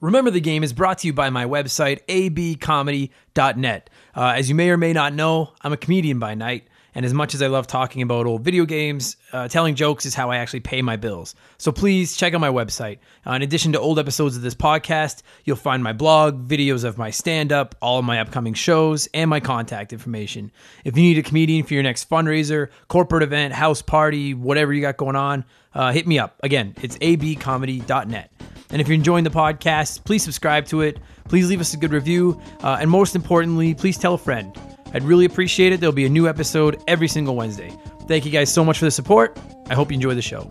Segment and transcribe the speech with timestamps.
[0.00, 3.90] Remember the Game is brought to you by my website, abcomedy.net.
[4.14, 7.14] Uh, as you may or may not know, I'm a comedian by night, and as
[7.14, 10.38] much as I love talking about old video games, uh, telling jokes is how I
[10.38, 11.36] actually pay my bills.
[11.56, 12.98] So please check out my website.
[13.24, 16.98] Uh, in addition to old episodes of this podcast, you'll find my blog, videos of
[16.98, 20.50] my stand up, all of my upcoming shows, and my contact information.
[20.84, 24.80] If you need a comedian for your next fundraiser, corporate event, house party, whatever you
[24.80, 26.40] got going on, uh, hit me up.
[26.42, 28.32] Again, it's abcomedy.net.
[28.70, 30.98] And if you're enjoying the podcast, please subscribe to it.
[31.28, 32.40] Please leave us a good review.
[32.60, 34.77] Uh, and most importantly, please tell a friend.
[34.94, 35.80] I'd really appreciate it.
[35.80, 37.72] There'll be a new episode every single Wednesday.
[38.06, 39.38] Thank you guys so much for the support.
[39.68, 40.50] I hope you enjoy the show.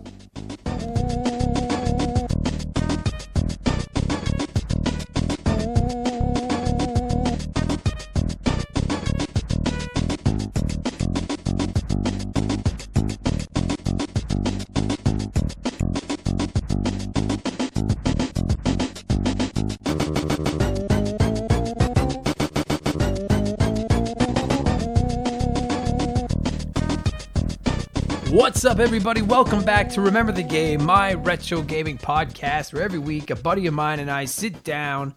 [28.58, 29.22] What's up, everybody?
[29.22, 33.68] Welcome back to Remember the Game, my retro gaming podcast, where every week a buddy
[33.68, 35.14] of mine and I sit down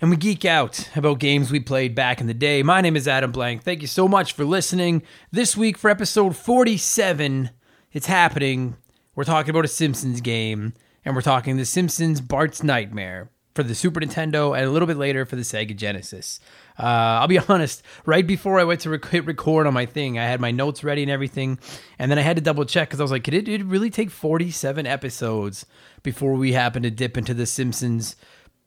[0.00, 2.62] and we geek out about games we played back in the day.
[2.62, 3.62] My name is Adam Blank.
[3.62, 5.02] Thank you so much for listening.
[5.30, 7.50] This week for episode 47,
[7.92, 8.78] it's happening.
[9.14, 10.72] We're talking about a Simpsons game,
[11.04, 14.96] and we're talking The Simpsons Bart's Nightmare for the Super Nintendo, and a little bit
[14.96, 16.40] later for the Sega Genesis.
[16.78, 20.18] Uh, I'll be honest, right before I went to rec- hit record on my thing,
[20.18, 21.58] I had my notes ready and everything,
[21.98, 23.90] and then I had to double check because I was like, "Could it, it really
[23.90, 25.66] take 47 episodes
[26.02, 28.16] before we happen to dip into the Simpsons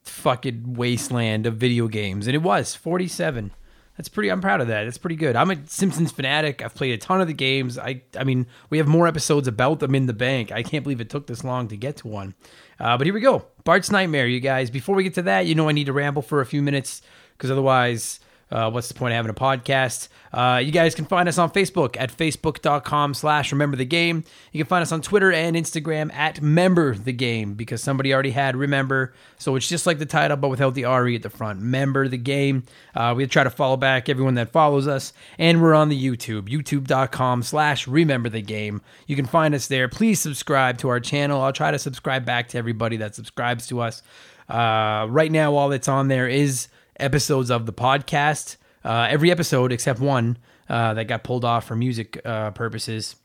[0.04, 3.52] fucking wasteland of video games?" And it was 47.
[3.98, 4.30] That's pretty.
[4.30, 4.84] I'm proud of that.
[4.84, 5.36] That's pretty good.
[5.36, 6.62] I'm a Simpsons fanatic.
[6.62, 7.78] I've played a ton of the games.
[7.80, 8.02] I.
[8.18, 10.52] I mean, we have more episodes about them in the bank.
[10.52, 12.36] I can't believe it took this long to get to one.
[12.80, 13.46] Uh, but here we go.
[13.64, 14.70] Bart's Nightmare, you guys.
[14.70, 17.02] Before we get to that, you know I need to ramble for a few minutes
[17.38, 18.20] because otherwise,
[18.52, 20.08] uh, what's the point of having a podcast?
[20.32, 24.24] Uh, you guys can find us on Facebook at facebook.com slash remember the game.
[24.52, 28.32] You can find us on Twitter and Instagram at member the game because somebody already
[28.32, 29.14] had remember.
[29.38, 31.60] So it's just like the title, but without the RE at the front.
[31.60, 32.64] Member the game.
[32.94, 35.14] Uh, we try to follow back everyone that follows us.
[35.40, 38.82] And we're on the YouTube, youtube.com slash remember the game.
[39.08, 39.88] You can find us there.
[39.88, 41.42] Please subscribe to our channel.
[41.42, 44.04] I'll try to subscribe back to everybody that subscribes to us.
[44.48, 46.68] Uh, right now, all that's on there is
[47.00, 48.58] episodes of the podcast.
[48.84, 50.38] Uh, every episode except one
[50.70, 53.16] uh, that got pulled off for music uh, purposes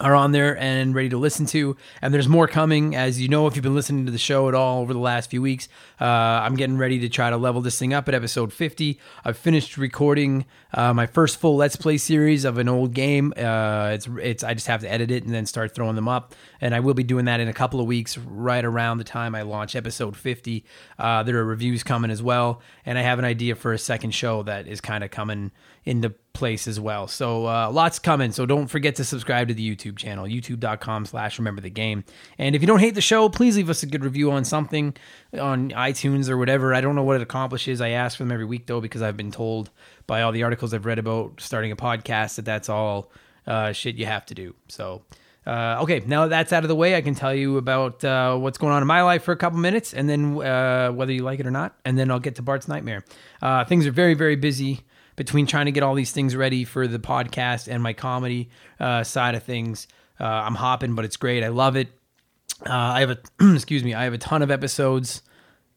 [0.00, 1.76] are on there and ready to listen to.
[2.02, 2.94] And there's more coming.
[2.94, 5.30] As you know, if you've been listening to the show at all over the last
[5.30, 5.68] few weeks,
[6.00, 8.98] uh, I'm getting ready to try to level this thing up at episode 50.
[9.24, 13.32] I've finished recording uh, my first full Let's Play series of an old game.
[13.36, 16.34] Uh, it's it's I just have to edit it and then start throwing them up.
[16.60, 19.34] And I will be doing that in a couple of weeks, right around the time
[19.34, 20.64] I launch episode 50.
[20.98, 24.12] Uh, there are reviews coming as well, and I have an idea for a second
[24.12, 25.52] show that is kind of coming
[25.84, 27.08] into place as well.
[27.08, 28.30] So uh, lots coming.
[28.30, 32.04] So don't forget to subscribe to the YouTube channel, youtube.com slash remember the game.
[32.38, 34.94] And if you don't hate the show, please leave us a good review on something
[35.38, 36.74] on iTunes or whatever.
[36.74, 37.80] I don't know what it accomplishes.
[37.80, 39.70] I ask for them every week though, because I've been told
[40.06, 43.10] by all the articles I've read about starting a podcast that that's all
[43.46, 44.54] uh, shit you have to do.
[44.68, 45.02] So
[45.46, 48.36] uh, okay, now that that's out of the way, I can tell you about uh,
[48.36, 51.22] what's going on in my life for a couple minutes, and then uh, whether you
[51.22, 53.04] like it or not, and then I'll get to Bart's nightmare.
[53.40, 54.80] Uh, things are very, very busy
[55.16, 59.02] between trying to get all these things ready for the podcast and my comedy uh,
[59.02, 59.88] side of things.
[60.20, 61.42] Uh, I'm hopping, but it's great.
[61.42, 61.88] I love it.
[62.64, 63.18] I have a
[63.54, 63.94] excuse me.
[63.94, 65.22] I have a ton of episodes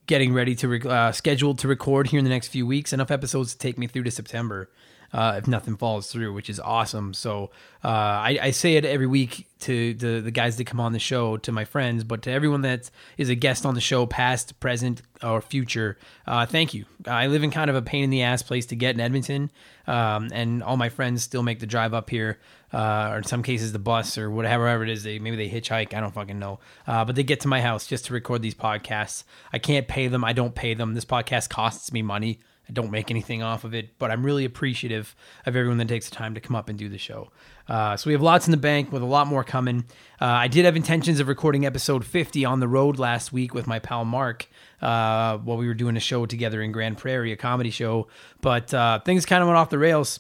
[0.08, 2.94] getting ready to re- scheduled to record here in the next few weeks.
[2.94, 4.70] Enough episodes to take me through to September
[5.14, 7.14] uh, if nothing falls through, which is awesome.
[7.14, 7.52] So
[7.84, 11.00] uh, I, I, say it every week to the, the guys that come on the
[11.00, 14.60] show, to my friends, but to everyone that is a guest on the show, past,
[14.60, 15.98] present, or future.
[16.28, 16.86] Uh, thank you.
[17.08, 19.50] I live in kind of a pain in the ass place to get in Edmonton,
[19.88, 22.40] um, and all my friends still make the drive up here.
[22.72, 25.92] Uh, or in some cases the bus or whatever it is they maybe they hitchhike
[25.96, 28.54] i don't fucking know uh, but they get to my house just to record these
[28.54, 32.40] podcasts i can't pay them i don't pay them this podcast costs me money
[32.70, 35.16] I don't make anything off of it, but I'm really appreciative
[35.48, 37.32] of everyone that takes the time to come up and do the show.
[37.68, 39.86] Uh, so we have lots in the bank with a lot more coming.
[40.22, 43.66] Uh, I did have intentions of recording episode 50 on the road last week with
[43.66, 44.48] my pal Mark
[44.82, 48.08] uh, while we were doing a show together in Grande Prairie, a comedy show,
[48.42, 50.20] but uh, things kind of went off the rails.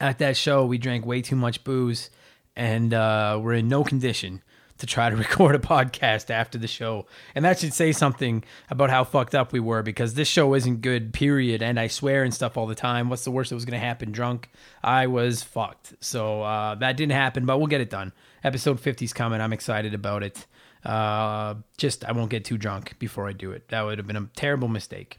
[0.00, 2.10] At that show, we drank way too much booze
[2.56, 4.42] and uh, we're in no condition
[4.78, 7.06] to try to record a podcast after the show.
[7.34, 10.80] And that should say something about how fucked up we were because this show isn't
[10.80, 11.62] good, period.
[11.62, 13.08] And I swear and stuff all the time.
[13.08, 14.12] What's the worst that was going to happen?
[14.12, 14.50] Drunk.
[14.82, 15.94] I was fucked.
[16.00, 18.12] So uh, that didn't happen, but we'll get it done.
[18.42, 19.40] Episode 50 is coming.
[19.40, 20.46] I'm excited about it.
[20.84, 23.68] Uh, just I won't get too drunk before I do it.
[23.68, 25.18] That would have been a terrible mistake.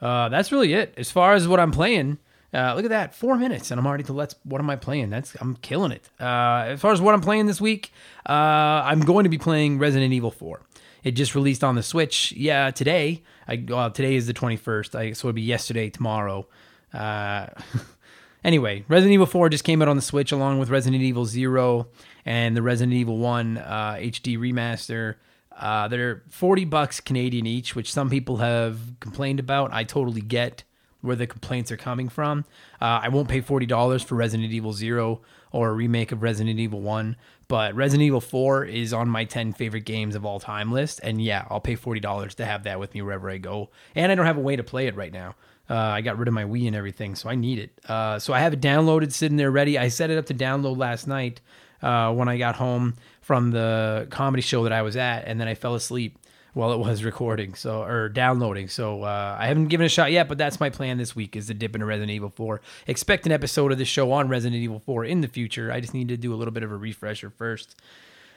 [0.00, 2.18] Uh, that's really it as far as what I'm playing.
[2.52, 4.34] Uh, look at that, four minutes, and I'm already to let's.
[4.42, 5.10] What am I playing?
[5.10, 6.08] That's I'm killing it.
[6.18, 7.92] Uh, as far as what I'm playing this week,
[8.28, 10.60] uh, I'm going to be playing Resident Evil 4.
[11.04, 12.32] It just released on the Switch.
[12.32, 13.22] Yeah, today.
[13.46, 14.94] I well, today is the 21st.
[14.94, 16.48] I, so it'll be yesterday, tomorrow.
[16.92, 17.46] Uh,
[18.44, 21.86] anyway, Resident Evil 4 just came out on the Switch along with Resident Evil 0
[22.26, 25.16] and the Resident Evil 1 uh, HD remaster.
[25.56, 29.72] Uh, they're 40 bucks Canadian each, which some people have complained about.
[29.72, 30.64] I totally get
[31.00, 32.44] where the complaints are coming from.
[32.80, 35.20] Uh, I won't pay $40 for Resident Evil 0
[35.52, 37.16] or a remake of Resident Evil 1,
[37.48, 41.00] but Resident Evil 4 is on my 10 favorite games of all time list.
[41.02, 43.70] And yeah, I'll pay $40 to have that with me wherever I go.
[43.94, 45.34] And I don't have a way to play it right now.
[45.68, 47.70] Uh, I got rid of my Wii and everything, so I need it.
[47.88, 49.78] Uh, so I have it downloaded, sitting there ready.
[49.78, 51.40] I set it up to download last night
[51.80, 55.46] uh, when I got home from the comedy show that I was at, and then
[55.46, 56.18] I fell asleep
[56.54, 58.68] while it was recording, so or downloading.
[58.68, 61.46] So uh, I haven't given a shot yet, but that's my plan this week is
[61.48, 62.60] to dip into Resident Evil 4.
[62.86, 65.72] Expect an episode of the show on Resident Evil 4 in the future.
[65.72, 67.76] I just need to do a little bit of a refresher first.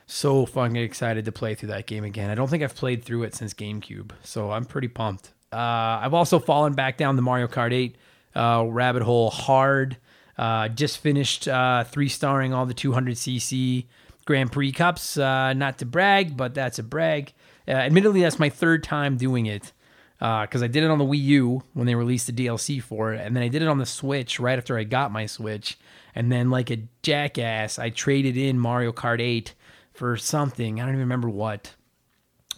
[0.06, 2.30] So fucking excited to play through that game again.
[2.30, 5.32] I don't think I've played through it since GameCube, so I'm pretty pumped.
[5.52, 7.96] Uh, I've also fallen back down the Mario Kart 8
[8.36, 9.98] uh, rabbit hole hard.
[10.38, 13.86] Uh, just finished uh, three starring all the 200cc
[14.26, 15.18] Grand Prix Cups.
[15.18, 17.34] Uh, not to brag, but that's a brag.
[17.68, 19.72] Uh, admittedly, that's my third time doing it
[20.20, 23.20] because I did it on the Wii U when they released the DLC for it,
[23.20, 25.78] and then I did it on the Switch right after I got my Switch.
[26.16, 29.54] And then, like a jackass, I traded in Mario Kart 8
[29.94, 30.80] for something.
[30.80, 31.74] I don't even remember what.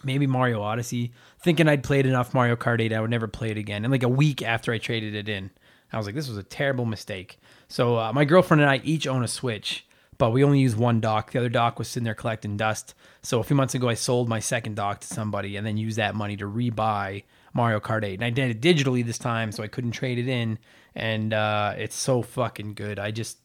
[0.04, 1.12] Maybe Mario Odyssey.
[1.40, 3.84] Thinking I'd played enough Mario Kart 8, I would never play it again.
[3.84, 5.50] And like a week after I traded it in,
[5.92, 7.38] I was like, this was a terrible mistake.
[7.68, 9.86] So uh, my girlfriend and I each own a Switch,
[10.18, 11.32] but we only use one dock.
[11.32, 12.94] The other dock was sitting there collecting dust.
[13.26, 15.98] So a few months ago, I sold my second dock to somebody and then used
[15.98, 17.24] that money to rebuy
[17.54, 18.14] Mario Kart 8.
[18.14, 20.60] And I did it digitally this time, so I couldn't trade it in.
[20.94, 23.00] And uh, it's so fucking good.
[23.00, 23.38] I just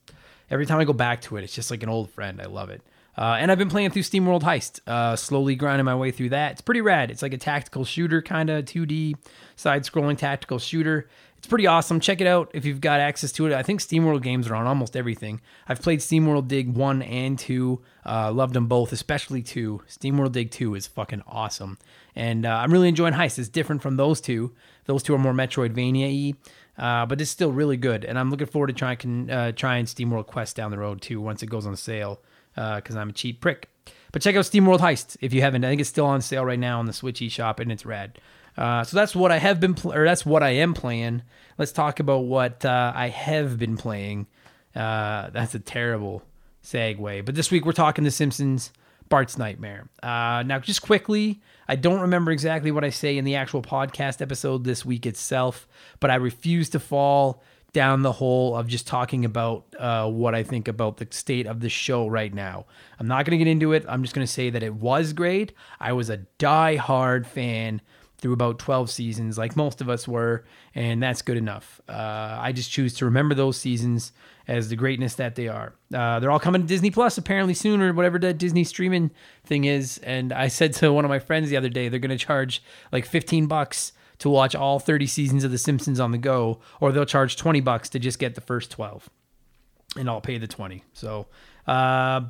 [0.52, 2.40] every time I go back to it, it's just like an old friend.
[2.40, 2.84] I love it.
[3.18, 6.52] Uh, and I've been playing through SteamWorld Heist, uh, slowly grinding my way through that.
[6.52, 7.10] It's pretty rad.
[7.10, 9.16] It's like a tactical shooter, kind of 2D
[9.56, 11.10] side scrolling tactical shooter.
[11.42, 12.00] It's pretty awesome.
[12.00, 13.54] Check it out if you've got access to it.
[13.54, 15.42] I think SteamWorld games are on almost everything.
[15.68, 17.82] I've played SteamWorld Dig 1 and 2.
[18.06, 19.82] Uh, loved them both, especially 2.
[19.90, 21.80] SteamWorld Dig 2 is fucking awesome.
[22.16, 23.40] And uh, I'm really enjoying Heist.
[23.40, 24.54] It's different from those two.
[24.86, 26.36] Those two are more Metroidvania
[26.78, 28.06] y, uh, but it's still really good.
[28.06, 31.42] And I'm looking forward to trying, uh, trying SteamWorld Quest down the road too once
[31.42, 32.22] it goes on sale
[32.54, 33.68] because uh, I'm a cheap prick.
[34.12, 35.66] But check out SteamWorld Heist if you haven't.
[35.66, 38.20] I think it's still on sale right now on the Switch eShop and it's rad.
[38.62, 41.24] Uh, so that's what I have been, pl- or that's what I am playing.
[41.58, 44.28] Let's talk about what uh, I have been playing.
[44.76, 46.22] Uh, that's a terrible
[46.64, 47.26] segue.
[47.26, 48.72] But this week we're talking The Simpsons,
[49.10, 49.90] Bart's Nightmare.
[50.04, 54.22] Uh, now, just quickly, I don't remember exactly what I say in the actual podcast
[54.22, 55.68] episode this week itself,
[56.00, 57.42] but I refuse to fall
[57.74, 61.62] down the hole of just talking about uh, what I think about the state of
[61.62, 62.68] the show right now.
[63.00, 63.86] I'm not going to get into it.
[63.90, 65.54] I'm just going to say that it was great.
[65.80, 67.82] I was a die-hard fan
[68.22, 70.46] through about 12 seasons, like most of us were,
[70.76, 71.82] and that's good enough.
[71.90, 74.12] Uh, I just choose to remember those seasons
[74.48, 75.74] as the greatness that they are.
[75.94, 79.10] Uh, they're all coming to Disney Plus apparently soon, or whatever that Disney streaming
[79.44, 79.98] thing is.
[80.00, 82.62] And I said to one of my friends the other day, they're going to charge
[82.92, 86.92] like 15 bucks to watch all 30 seasons of The Simpsons on the go, or
[86.92, 89.10] they'll charge 20 bucks to just get the first 12,
[89.98, 90.84] and I'll pay the 20.
[90.94, 91.28] So.
[91.68, 92.22] Uh,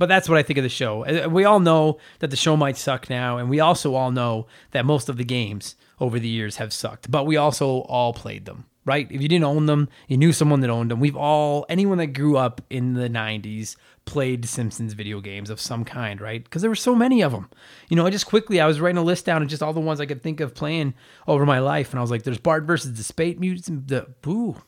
[0.00, 1.04] but that's what I think of the show.
[1.04, 4.46] Uh, we all know that the show might suck now, and we also all know
[4.70, 7.10] that most of the games over the years have sucked.
[7.10, 9.06] But we also all played them, right?
[9.10, 11.00] If you didn't own them, you knew someone that owned them.
[11.00, 13.76] We've all, anyone that grew up in the 90s,
[14.06, 16.42] played Simpsons video games of some kind, right?
[16.42, 17.50] Because there were so many of them.
[17.90, 19.80] You know, I just quickly, I was writing a list down of just all the
[19.80, 20.94] ones I could think of playing
[21.28, 24.62] over my life, and I was like, there's Bart versus the Space Mutants, the, boo,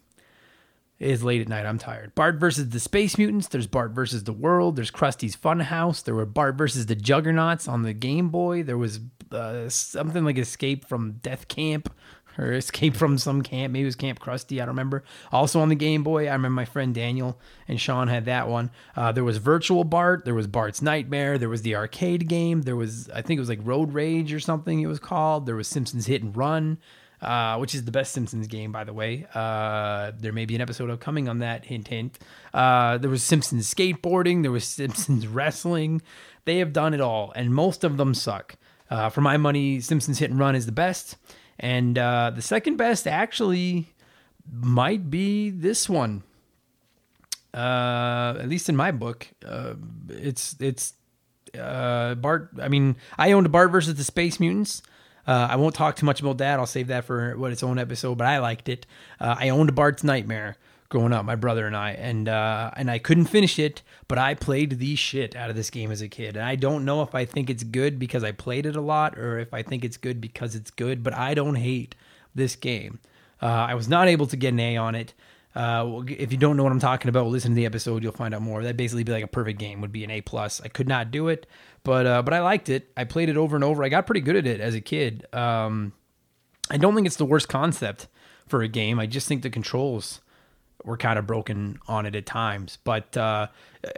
[1.02, 1.66] is late at night.
[1.66, 2.14] I'm tired.
[2.14, 3.48] Bart versus the Space Mutants.
[3.48, 4.76] There's Bart versus the World.
[4.76, 6.02] There's Krusty's Funhouse.
[6.02, 8.62] There were Bart versus the Juggernauts on the Game Boy.
[8.62, 11.92] There was uh, something like Escape from Death Camp
[12.38, 13.72] or Escape from some camp.
[13.72, 14.56] Maybe it was Camp Krusty.
[14.56, 15.04] I don't remember.
[15.30, 18.70] Also on the Game Boy, I remember my friend Daniel and Sean had that one.
[18.96, 20.24] Uh, there was Virtual Bart.
[20.24, 21.38] There was Bart's Nightmare.
[21.38, 22.62] There was the arcade game.
[22.62, 25.46] There was, I think it was like Road Rage or something it was called.
[25.46, 26.78] There was Simpsons Hit and Run
[27.22, 29.26] uh, which is the best Simpsons game, by the way.
[29.32, 31.64] Uh, there may be an episode upcoming on that.
[31.64, 32.18] Hint, hint.
[32.52, 34.42] Uh, there was Simpsons skateboarding.
[34.42, 36.02] There was Simpsons wrestling.
[36.44, 38.56] They have done it all, and most of them suck.
[38.90, 41.16] Uh, for my money, Simpsons Hit and Run is the best,
[41.58, 43.86] and uh, the second best actually
[44.52, 46.24] might be this one.
[47.54, 49.28] Uh, at least in my book,
[50.10, 50.94] it's it's
[51.54, 52.48] Uh, Bart.
[52.62, 54.82] I mean, I owned Bart versus the Space Mutants.
[55.26, 56.58] Uh, I won't talk too much about that.
[56.58, 58.16] I'll save that for what its own episode.
[58.18, 58.86] But I liked it.
[59.20, 60.56] Uh, I owned Bart's Nightmare
[60.92, 64.34] growing up, my brother and I, and uh, and I couldn't finish it, but I
[64.34, 66.36] played the shit out of this game as a kid.
[66.36, 69.18] And I don't know if I think it's good because I played it a lot,
[69.18, 71.02] or if I think it's good because it's good.
[71.02, 71.94] But I don't hate
[72.34, 73.00] this game.
[73.40, 75.14] Uh, I was not able to get an A on it.
[75.54, 78.02] Uh, if you don't know what I'm talking about, listen to the episode.
[78.02, 78.62] You'll find out more.
[78.62, 80.60] That basically be like a perfect game would be an A plus.
[80.64, 81.46] I could not do it,
[81.84, 82.90] but uh, but I liked it.
[82.96, 83.84] I played it over and over.
[83.84, 85.26] I got pretty good at it as a kid.
[85.34, 85.92] Um,
[86.70, 88.08] I don't think it's the worst concept
[88.46, 88.98] for a game.
[88.98, 90.20] I just think the controls
[90.84, 92.78] were kind of broken on it at times.
[92.84, 93.48] But uh,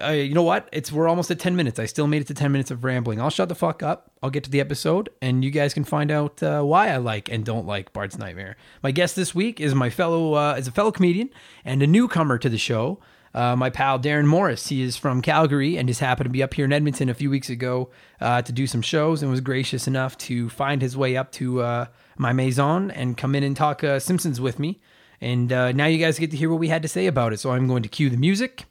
[0.03, 0.69] uh, you know what?
[0.73, 1.79] It's we're almost at ten minutes.
[1.79, 3.21] I still made it to ten minutes of rambling.
[3.21, 4.11] I'll shut the fuck up.
[4.23, 7.31] I'll get to the episode, and you guys can find out uh, why I like
[7.31, 8.57] and don't like Bart's Nightmare.
[8.83, 11.31] My guest this week is my fellow uh, is a fellow comedian
[11.65, 13.01] and a newcomer to the show.
[13.35, 14.69] Uh, my pal Darren Morris.
[14.69, 17.31] He is from Calgary and just happened to be up here in Edmonton a few
[17.31, 21.17] weeks ago uh, to do some shows and was gracious enough to find his way
[21.17, 21.87] up to uh,
[22.17, 24.81] my maison and come in and talk uh, Simpsons with me.
[25.25, 27.41] And uh, now you guys get to hear what we had to say about it.
[27.41, 28.67] So I'm going to cue the music.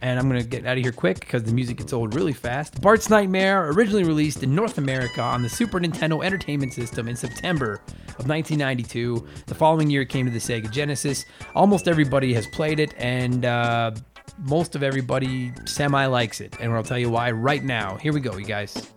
[0.00, 2.32] And I'm going to get out of here quick because the music gets old really
[2.32, 2.80] fast.
[2.80, 7.80] Bart's Nightmare, originally released in North America on the Super Nintendo Entertainment System in September
[8.20, 9.26] of 1992.
[9.46, 11.24] The following year, it came to the Sega Genesis.
[11.56, 13.90] Almost everybody has played it, and uh,
[14.38, 16.54] most of everybody semi likes it.
[16.60, 17.96] And I'll tell you why right now.
[17.96, 18.92] Here we go, you guys.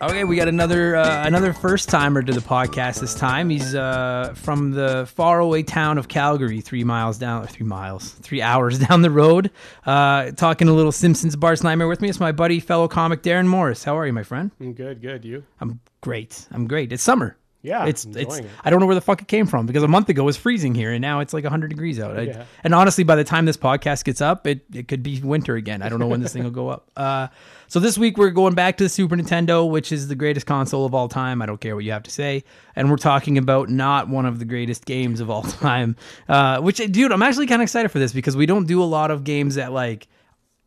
[0.00, 3.50] Okay, we got another uh, another first timer to the podcast this time.
[3.50, 8.78] He's uh, from the faraway town of Calgary, three miles down, three miles, three hours
[8.86, 9.50] down the road.
[9.84, 12.08] Uh, talking a little Simpsons Bart's Nightmare with me.
[12.08, 13.82] It's my buddy, fellow comic Darren Morris.
[13.82, 14.52] How are you, my friend?
[14.60, 15.24] I'm good, good.
[15.24, 15.42] You?
[15.60, 16.46] I'm great.
[16.52, 16.92] I'm great.
[16.92, 17.36] It's summer.
[17.68, 18.38] Yeah, it's it's.
[18.38, 18.46] it.
[18.64, 20.36] I don't know where the fuck it came from because a month ago it was
[20.36, 22.18] freezing here and now it's like 100 degrees out.
[22.18, 22.44] I- Yeah.
[22.64, 25.82] and honestly, by the time this podcast gets up, it, it could be winter again.
[25.82, 26.90] I don't know when this thing will go up.
[26.98, 27.28] Uh,
[27.68, 30.84] so this week we're going back to the Super Nintendo, which is the greatest console
[30.86, 31.42] of all time.
[31.42, 32.42] I don't care what you have to say,
[32.74, 35.94] and we're talking about not one of the greatest games of all time.
[36.28, 38.84] Uh, which, dude, I'm actually kind of excited for this because we don't do a
[38.86, 40.08] lot of games that like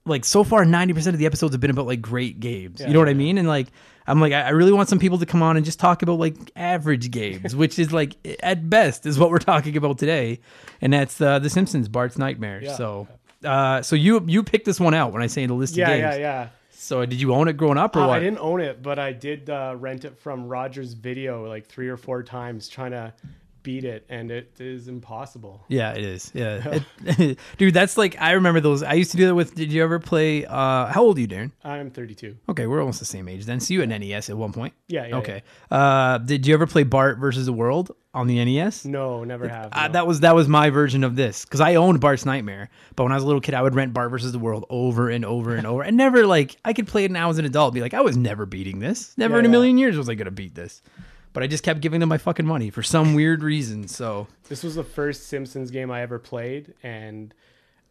[0.05, 2.79] like so far 90% of the episodes have been about like great games.
[2.81, 3.38] You know what i mean?
[3.38, 3.67] And like
[4.08, 6.36] i'm like i really want some people to come on and just talk about like
[6.55, 10.39] average games which is like at best is what we're talking about today.
[10.81, 12.62] And that's uh, the simpsons bart's nightmare.
[12.63, 12.75] Yeah.
[12.75, 13.08] so
[13.46, 16.00] uh, so you you picked this one out when i say the list Yeah, of
[16.00, 16.20] yeah, games.
[16.20, 16.48] yeah.
[16.72, 18.17] so did you own it growing up or Uh, what?
[18.17, 21.89] I didn't own it, but I did uh, rent it from Rogers Video like three
[21.89, 23.13] or four times, trying to
[23.63, 25.63] beat it, and it is impossible.
[25.68, 29.25] yeah it is yeah It- dude that's like i remember those i used to do
[29.27, 32.38] that with did you ever play uh how old are you darren I'm 32.
[32.50, 34.74] okay we're almost the same age then so you had an nes at one point
[34.88, 35.18] Yeah, yeah.
[35.18, 35.44] Okay.
[35.70, 38.84] Uh, did you ever play Bart versus the World on the NES?
[38.84, 39.70] No, never have.
[39.72, 39.94] Uh, no.
[39.94, 43.12] that was that was my version of this because I owned Bart's Nightmare, but when
[43.13, 45.56] I was a little kid, I would rent Bart versus the World over and over
[45.56, 47.94] and over, and never like I could play it now as an adult, be like,
[47.94, 49.51] I was never beating this, never Yeah, in a yeah.
[49.51, 50.82] million years was I gonna beat this,
[51.33, 53.88] but I just kept giving them my fucking money for some weird reason.
[53.88, 57.33] So This was the first Simpsons game I ever played, and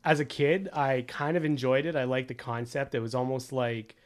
[0.05, 1.95] as a kid, I kind of enjoyed it.
[1.97, 2.95] I liked the concept.
[2.95, 3.97] It was almost like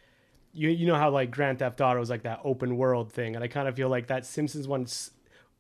[0.53, 3.43] you you know how like Grand Theft Auto was like that open world thing, and
[3.45, 4.87] I kind of feel like that Simpsons one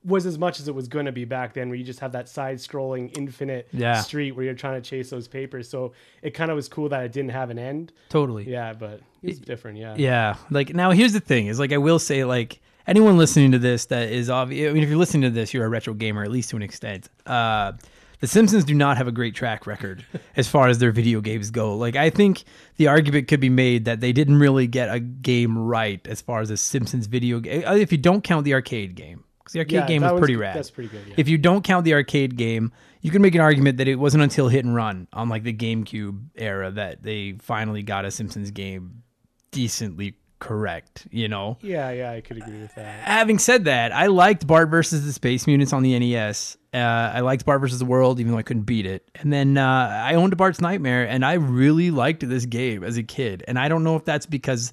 [0.06, 2.12] was as much as it was going to be back then, where you just have
[2.12, 4.02] that side scrolling infinite Yeah.
[4.02, 5.66] street where you're trying to chase those papers.
[5.66, 7.90] So it kind of was cool that it didn't have an end.
[8.10, 9.78] totally, Yeah, but it's different.
[9.78, 9.94] Yeah.
[9.96, 10.36] Yeah.
[10.50, 13.86] Like now here's the thing is like I will say like anyone listening to this
[13.86, 16.30] that is obvious I mean if you're listening to this you're a retro gamer at
[16.30, 17.08] least to an extent.
[17.26, 17.72] Uh
[18.20, 20.04] the Simpsons do not have a great track record
[20.36, 21.76] as far as their video games go.
[21.76, 22.44] Like I think
[22.76, 26.40] the argument could be made that they didn't really get a game right as far
[26.40, 29.24] as a Simpsons video game if you don't count the arcade game.
[29.44, 30.56] Cuz the arcade Yeah, game that was pretty rad.
[30.56, 31.14] that's pretty good, yeah.
[31.18, 32.72] If you don't count the arcade game,
[33.02, 35.52] you can make an argument that it wasn't until Hit and Run on like the
[35.52, 39.02] GameCube era that they finally got a Simpsons game
[39.50, 40.14] decently
[40.44, 41.56] correct, you know.
[41.62, 43.04] Yeah, yeah, I could agree with that.
[43.04, 46.58] Having said that, I liked Bart versus the Space Mutants on the NES.
[46.74, 49.08] Uh, I liked Bart versus the World, even though I couldn't beat it.
[49.14, 53.02] And then uh, I owned Bart's Nightmare, and I really liked this game as a
[53.02, 53.42] kid.
[53.48, 54.72] And I don't know if that's because,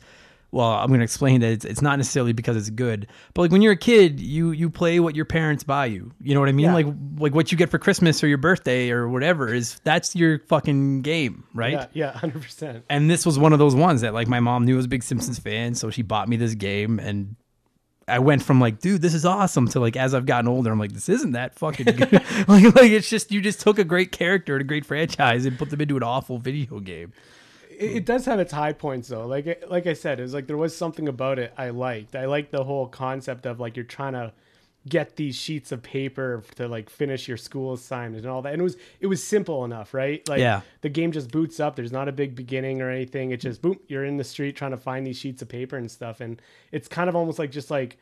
[0.52, 3.52] well, I'm going to explain that it's, it's not necessarily because it's good, but like
[3.52, 6.12] when you're a kid, you you play what your parents buy you.
[6.22, 6.66] You know what I mean?
[6.66, 6.74] Yeah.
[6.74, 10.40] Like like what you get for Christmas or your birthday or whatever is that's your
[10.40, 11.74] fucking game, right?
[11.74, 12.84] Yeah, yeah, hundred percent.
[12.90, 14.90] and this was one of those ones that like my mom knew I was a
[14.90, 17.36] big Simpsons fan, so she bought me this game and
[18.08, 20.80] I went from like, dude, this is awesome to like as I've gotten older, I'm
[20.80, 22.12] like, this isn't that fucking good.
[22.48, 25.58] like, like it's just you just took a great character and a great franchise and
[25.58, 27.14] put them into an awful video game.
[27.82, 29.26] It, it does have its high points though.
[29.28, 32.16] Like like I said, it was like there was something about it I liked.
[32.16, 34.32] I liked the whole concept of like you're trying to
[34.90, 38.54] get these sheets of paper to like finish your school assignment and all that.
[38.54, 40.28] And it was it was simple enough, right?
[40.28, 40.62] Like Yeah.
[40.82, 41.76] the game just boots up.
[41.76, 43.30] There's not a big beginning or anything.
[43.32, 45.90] It just boom, you're in the street trying to find these sheets of paper and
[45.92, 46.20] stuff.
[46.20, 47.98] And it's kind of almost like just like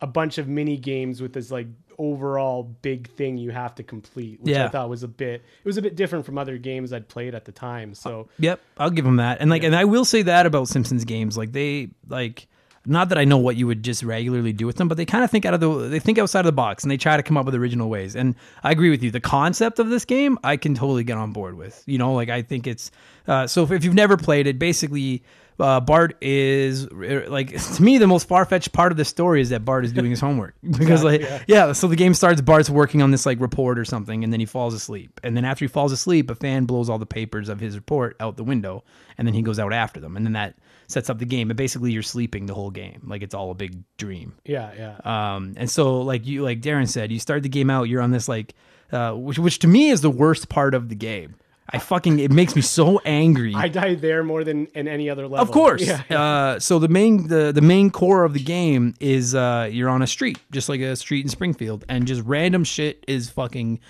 [0.00, 1.66] a bunch of mini games with this like
[1.98, 4.66] overall big thing you have to complete, which Yeah.
[4.66, 7.34] I thought was a bit it was a bit different from other games I'd played
[7.34, 7.94] at the time.
[7.94, 9.40] So Yep, I'll give them that.
[9.40, 11.38] And like, and I will say that about Simpsons games.
[11.38, 12.46] Like they like,
[12.88, 15.24] not that I know what you would just regularly do with them, but they kind
[15.24, 17.22] of think out of the, they think outside of the box and they try to
[17.22, 18.14] come up with original ways.
[18.14, 19.10] And I agree with you.
[19.10, 21.82] The concept of this game, I can totally get on board with.
[21.86, 22.90] You know, like I think it's
[23.26, 23.64] uh, so.
[23.64, 25.22] If, if you've never played it, basically.
[25.58, 29.40] Uh, Bart is uh, like to me the most far fetched part of the story
[29.40, 31.42] is that Bart is doing his homework because like yeah.
[31.46, 32.40] yeah, so the game starts.
[32.40, 35.18] Bart's working on this like report or something, and then he falls asleep.
[35.22, 38.16] And then after he falls asleep, a fan blows all the papers of his report
[38.20, 38.84] out the window,
[39.16, 40.16] and then he goes out after them.
[40.16, 40.56] And then that
[40.88, 41.48] sets up the game.
[41.48, 44.34] But basically, you're sleeping the whole game, like it's all a big dream.
[44.44, 45.34] yeah, yeah.
[45.34, 47.84] Um, and so like you, like Darren said, you start the game out.
[47.84, 48.54] You're on this like,
[48.92, 51.36] uh, which which to me is the worst part of the game.
[51.68, 53.52] I fucking it makes me so angry.
[53.54, 55.38] I died there more than in any other level.
[55.38, 55.82] Of course.
[55.82, 56.02] Yeah.
[56.10, 60.02] Uh, so the main the, the main core of the game is uh, you're on
[60.02, 63.80] a street, just like a street in Springfield, and just random shit is fucking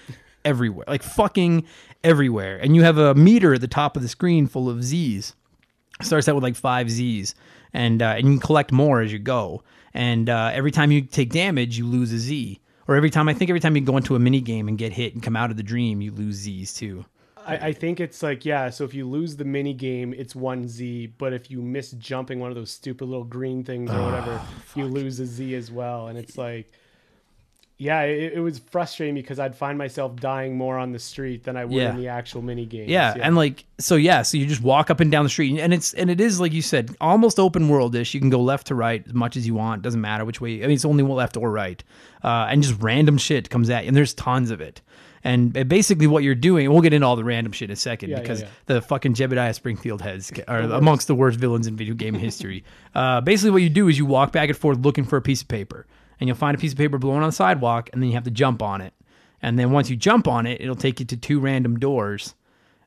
[0.44, 1.66] everywhere, like fucking
[2.02, 2.58] everywhere.
[2.58, 5.34] And you have a meter at the top of the screen full of Z's.
[6.02, 7.34] Starts out with like five Z's,
[7.72, 9.62] and uh, and you can collect more as you go.
[9.92, 12.60] And uh, every time you take damage, you lose a Z.
[12.88, 14.92] Or every time I think every time you go into a mini game and get
[14.92, 17.04] hit and come out of the dream, you lose Z's too.
[17.46, 18.70] I, I think it's like yeah.
[18.70, 21.14] So if you lose the mini game, it's one Z.
[21.18, 24.40] But if you miss jumping one of those stupid little green things or whatever,
[24.74, 26.08] you lose a Z as well.
[26.08, 26.72] And it's like,
[27.78, 31.56] yeah, it, it was frustrating because I'd find myself dying more on the street than
[31.58, 31.90] I would Yeah.
[31.90, 32.88] in the actual mini game.
[32.88, 34.22] Yeah, and like so, yeah.
[34.22, 36.52] So you just walk up and down the street, and it's and it is like
[36.52, 38.14] you said, almost open world-ish.
[38.14, 39.82] You can go left to right as much as you want.
[39.82, 40.58] Doesn't matter which way.
[40.64, 41.82] I mean, it's only left or right,
[42.24, 44.80] uh, and just random shit comes at you, and there's tons of it.
[45.26, 47.76] And basically, what you're doing, and we'll get into all the random shit in a
[47.76, 48.48] second Yeah, yeah, because yeah.
[48.66, 52.62] the fucking Jebediah Springfield heads are amongst the worst villains in video game history.
[52.94, 55.42] Uh, basically, what you do is you walk back and forth looking for a piece
[55.42, 55.84] of paper,
[56.20, 58.22] and you'll find a piece of paper blowing on the sidewalk, and then you have
[58.22, 58.94] to jump on it.
[59.42, 62.36] And then once you jump on it, it'll take you to two random doors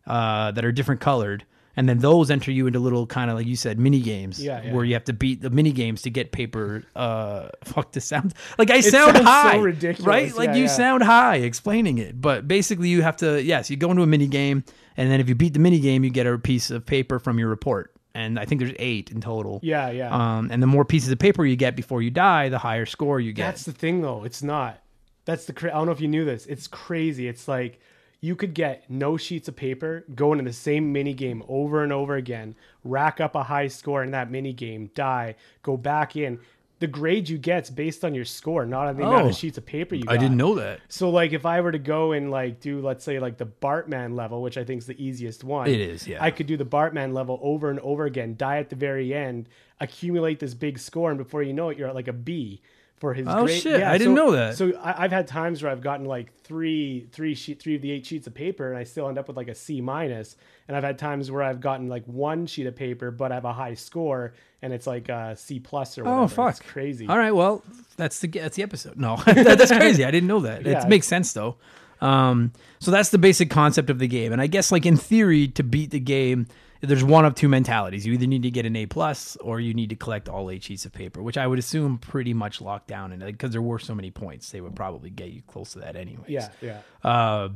[0.08, 1.43] uh, that are different colored,
[1.77, 4.62] and then those enter you into little kind of like you said mini games Yeah,
[4.63, 4.73] yeah.
[4.73, 6.84] where you have to beat the mini games to get paper.
[6.95, 10.08] Uh, fuck, this sounds like I sound sounds so high, ridiculous.
[10.08, 10.36] right?
[10.36, 13.91] Like Yeah, you sound high explaining it, but basically you have to yes, you go
[13.91, 14.63] into a mini game,
[14.97, 17.39] and then if you beat the mini game, you get a piece of paper from
[17.39, 17.93] your report.
[18.15, 19.60] And I think there's eight in total.
[19.62, 20.10] Yeah, yeah.
[20.38, 23.19] Um, and the more pieces of paper you get before you die, the higher score
[23.19, 23.43] you get.
[23.45, 24.23] That's the thing, though.
[24.23, 24.82] It's not.
[25.25, 25.53] That's the.
[25.53, 26.47] Cra- I don't know if you knew this.
[26.47, 27.27] It's crazy.
[27.27, 27.79] It's like
[28.21, 31.93] you could get no sheets of paper, go into the same mini game over and
[31.93, 36.39] over again, rack up a high score in that mini game, die, go back in.
[36.79, 39.29] The grade you get's based on your score, not on the amount Oh.
[39.29, 40.13] of sheets of paper you got.
[40.13, 40.79] I didn't know that.
[40.88, 44.15] So, like, if I were to go and like do, let's say, like the Bartman
[44.15, 46.23] level, which I think is the easiest one, It is, yeah.
[46.23, 49.49] I could do the Bartman level over and over again, die at the very end,
[49.82, 52.62] accumulate this big score, and before you know it, you're at like a B
[52.99, 53.27] for his.
[53.27, 53.62] Oh, grade.
[53.62, 54.55] shit, I didn't so- know that.
[54.57, 57.91] So I, I've had times where I've gotten like three, three sheet, three of the
[57.91, 60.35] eight sheets of paper, and I still end up with like a C minus.
[60.67, 63.45] And I've had times where I've gotten like one sheet of paper, but I have
[63.45, 66.21] a high score, and it's like a C plus or whatever.
[66.23, 66.51] Oh fuck!
[66.51, 67.07] It's crazy.
[67.07, 67.63] All right, well,
[67.97, 68.97] that's the that's the episode.
[68.97, 70.05] No, that- that's crazy.
[70.05, 70.65] I didn't know that.
[70.65, 70.83] Yeah.
[70.83, 71.55] It makes sense though.
[72.01, 75.47] Um, so that's the basic concept of the game, and I guess like in theory,
[75.49, 76.47] to beat the game,
[76.81, 78.05] there's one of two mentalities.
[78.05, 80.63] You either need to get an A plus, or you need to collect all eight
[80.63, 83.79] sheets of paper, which I would assume pretty much locked down, and because there were
[83.79, 86.29] so many points, they would probably get you close to that anyways.
[86.29, 86.79] Yeah, yeah.
[87.03, 87.49] Uh,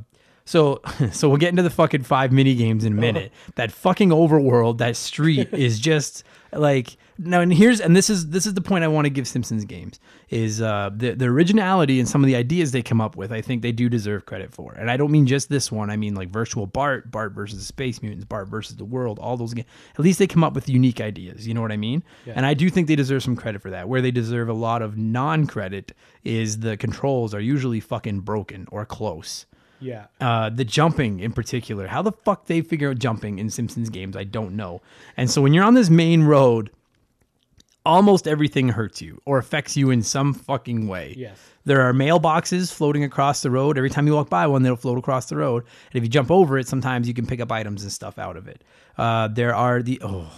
[0.45, 0.81] so
[1.11, 3.31] so we'll get into the fucking five mini games in a minute.
[3.55, 7.41] That fucking overworld, that street is just like no.
[7.41, 9.99] And here's and this is this is the point I want to give Simpsons games
[10.29, 13.31] is uh, the the originality and some of the ideas they come up with.
[13.31, 15.89] I think they do deserve credit for, and I don't mean just this one.
[15.89, 19.19] I mean like Virtual Bart, Bart versus the Space Mutants, Bart versus the World.
[19.19, 19.67] All those games.
[19.93, 21.47] At least they come up with unique ideas.
[21.47, 22.03] You know what I mean?
[22.35, 23.87] And I do think they deserve some credit for that.
[23.87, 28.67] Where they deserve a lot of non credit is the controls are usually fucking broken
[28.71, 29.45] or close.
[29.83, 30.05] Yeah.
[30.21, 34.15] Uh, the jumping in particular, how the fuck they figure out jumping in Simpsons games,
[34.15, 34.81] I don't know.
[35.17, 36.71] And so when you're on this main road,
[37.85, 41.13] almost everything hurts you or affects you in some fucking way.
[41.17, 41.37] Yes.
[41.65, 43.77] There are mailboxes floating across the road.
[43.77, 45.63] Every time you walk by one, they'll float across the road.
[45.63, 48.35] And if you jump over it, sometimes you can pick up items and stuff out
[48.35, 48.63] of it.
[48.97, 50.29] Uh, there are the oh,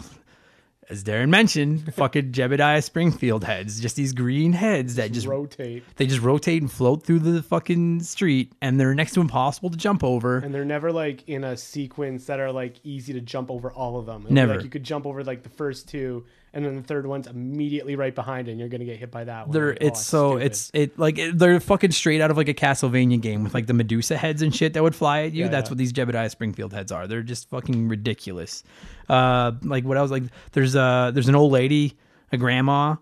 [0.90, 5.84] as Darren mentioned, fucking Jebediah Springfield heads, just these green heads that just rotate.
[5.96, 9.78] they just rotate and float through the fucking street, and they're next to impossible to
[9.78, 10.38] jump over.
[10.38, 13.98] And they're never like in a sequence that are like easy to jump over all
[13.98, 14.24] of them.
[14.24, 14.56] It'll Never.
[14.56, 17.96] Like you could jump over like the first two, and then the third one's immediately
[17.96, 19.54] right behind, it, and you're gonna get hit by that one.
[19.54, 20.46] They're Like, oh, it's so stupid.
[20.46, 23.68] it's it like it- they're fucking straight out of like a Castlevania game with like
[23.68, 25.44] the Medusa heads and shit that would fly at you.
[25.44, 25.72] Yeah, That's yeah.
[25.74, 27.06] what these Jebediah Springfield heads are.
[27.06, 28.64] They're just fucking ridiculous.
[29.08, 31.98] Uh, like what I was like, there's uh there's an old lady,
[32.32, 32.96] a grandma.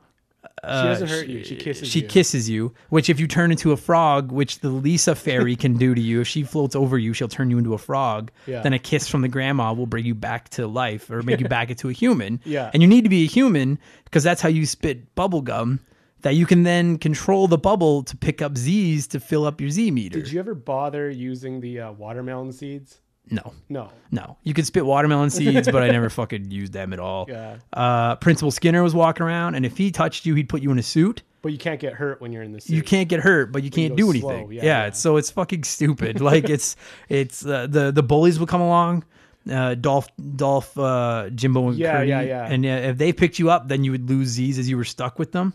[0.63, 1.43] Uh, she doesn't hurt you.
[1.43, 1.87] She kisses you.
[1.89, 2.07] she you.
[2.07, 5.93] kisses you, which if you turn into a frog, which the Lisa fairy can do
[5.93, 8.31] to you, if she floats over you, she'll turn you into a frog.
[8.47, 8.61] Yeah.
[8.61, 11.47] Then a kiss from the grandma will bring you back to life or make you
[11.49, 12.39] back into a human.
[12.45, 12.71] Yeah.
[12.73, 15.81] And you need to be a human because that's how you spit bubble gum
[16.21, 19.69] that you can then control the bubble to pick up Z's to fill up your
[19.69, 20.19] Z meter.
[20.19, 23.01] Did you ever bother using the uh, watermelon seeds?
[23.29, 23.53] No.
[23.69, 23.89] No.
[24.11, 24.37] No.
[24.43, 27.25] You could spit watermelon seeds, but I never fucking used them at all.
[27.29, 27.57] Yeah.
[27.71, 30.79] Uh, Principal Skinner was walking around, and if he touched you, he'd put you in
[30.79, 31.23] a suit.
[31.41, 32.73] But you can't get hurt when you're in the suit.
[32.75, 34.51] you can't get hurt, but you can't go do anything.
[34.51, 34.89] yeah, yeah, yeah.
[34.91, 36.21] So it's fucking stupid.
[36.31, 36.75] like it's
[37.09, 39.03] it's uh, the the bullies will come along,
[39.51, 40.07] uh, Dolph
[40.37, 42.45] Dolph uh, Jimbo and Yeah, Curdy, yeah, yeah.
[42.49, 44.85] and uh, if they picked you up, then you would lose Z's as you were
[44.85, 45.53] stuck with them.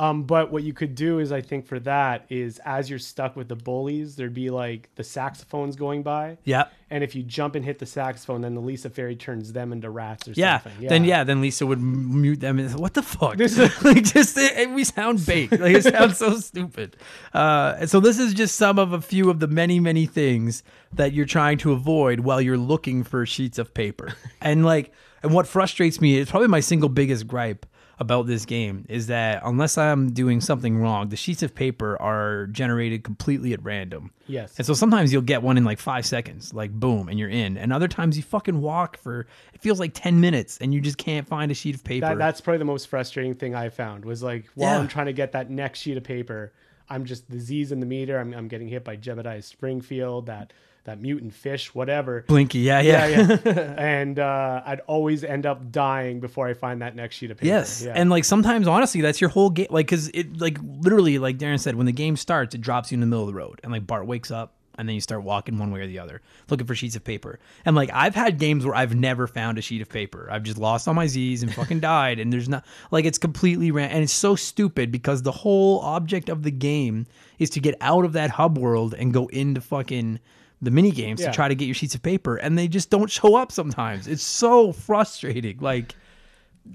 [0.00, 3.36] Um, but what you could do is, I think for that is, as you're stuck
[3.36, 6.64] with the bullies, there'd be like the saxophones going by, Yeah.
[6.88, 9.90] and if you jump and hit the saxophone, then the Lisa fairy turns them into
[9.90, 10.60] rats or Yeah.
[10.60, 10.88] something.
[10.88, 12.58] then yeah, then Lisa would m- mute them.
[12.58, 13.36] And what the fuck?
[13.36, 15.52] This like just it, it- we sound baked.
[15.60, 16.96] Like it sounds so stupid.
[17.34, 20.62] Uh, and so this is just some of a few of the many many things
[20.94, 24.14] that you're trying to avoid while you're looking for sheets of paper.
[24.40, 27.66] and like, and what frustrates me is probably my single biggest gripe
[28.00, 32.46] about this game is that unless I'm doing something wrong, the sheets of paper are
[32.46, 34.10] generated completely at random.
[34.26, 34.54] Yes.
[34.56, 37.58] And so sometimes you'll get one in like five seconds, like boom, and you're in.
[37.58, 40.96] And other times you fucking walk for it feels like ten minutes, and you just
[40.96, 42.06] can't find a sheet of paper.
[42.06, 44.78] That, that's probably the most frustrating thing I found was like while Yeah.
[44.80, 46.52] I'm trying to get that next sheet of paper,
[46.88, 48.18] I'm just the Z's in the meter.
[48.18, 50.52] I'm, I'm getting hit by Jebediah Springfield, that
[50.90, 52.24] that mutant fish, whatever.
[52.26, 53.52] Blinky, yeah, yeah, Yeah, yeah.
[53.78, 57.46] and uh, I'd always end up dying before I find that next sheet of paper.
[57.46, 57.92] Yes, Yeah.
[57.94, 59.68] and like sometimes, honestly, that's your whole game.
[59.70, 62.96] Like, cause it, like, literally, like Darren said, when the game starts, it drops you
[62.96, 65.22] in the middle of the road, and like Bart wakes up, and then you start
[65.22, 67.38] walking one way or the other, looking for sheets of paper.
[67.66, 70.28] And like, I've had games where I've never found a sheet of paper.
[70.30, 73.70] I've just lost all my Z's and fucking died, and there's not like it's completely
[73.70, 77.06] ran, and it's so stupid because the whole object of the game
[77.38, 80.18] is to get out of that hub world and go into fucking
[80.62, 81.28] the mini games Yeah.
[81.28, 84.06] to try to get your sheets of paper, and they just don't show up sometimes.
[84.06, 85.58] It's so frustrating.
[85.60, 85.94] Like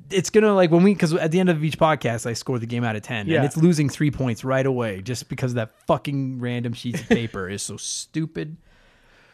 [0.10, 2.66] it's gonna like when we because at the end of each podcast I score the
[2.66, 3.38] game out of ten, Yeah.
[3.38, 7.48] and it's losing three points right away just because that fucking random sheets of paper
[7.48, 8.58] is so stupid.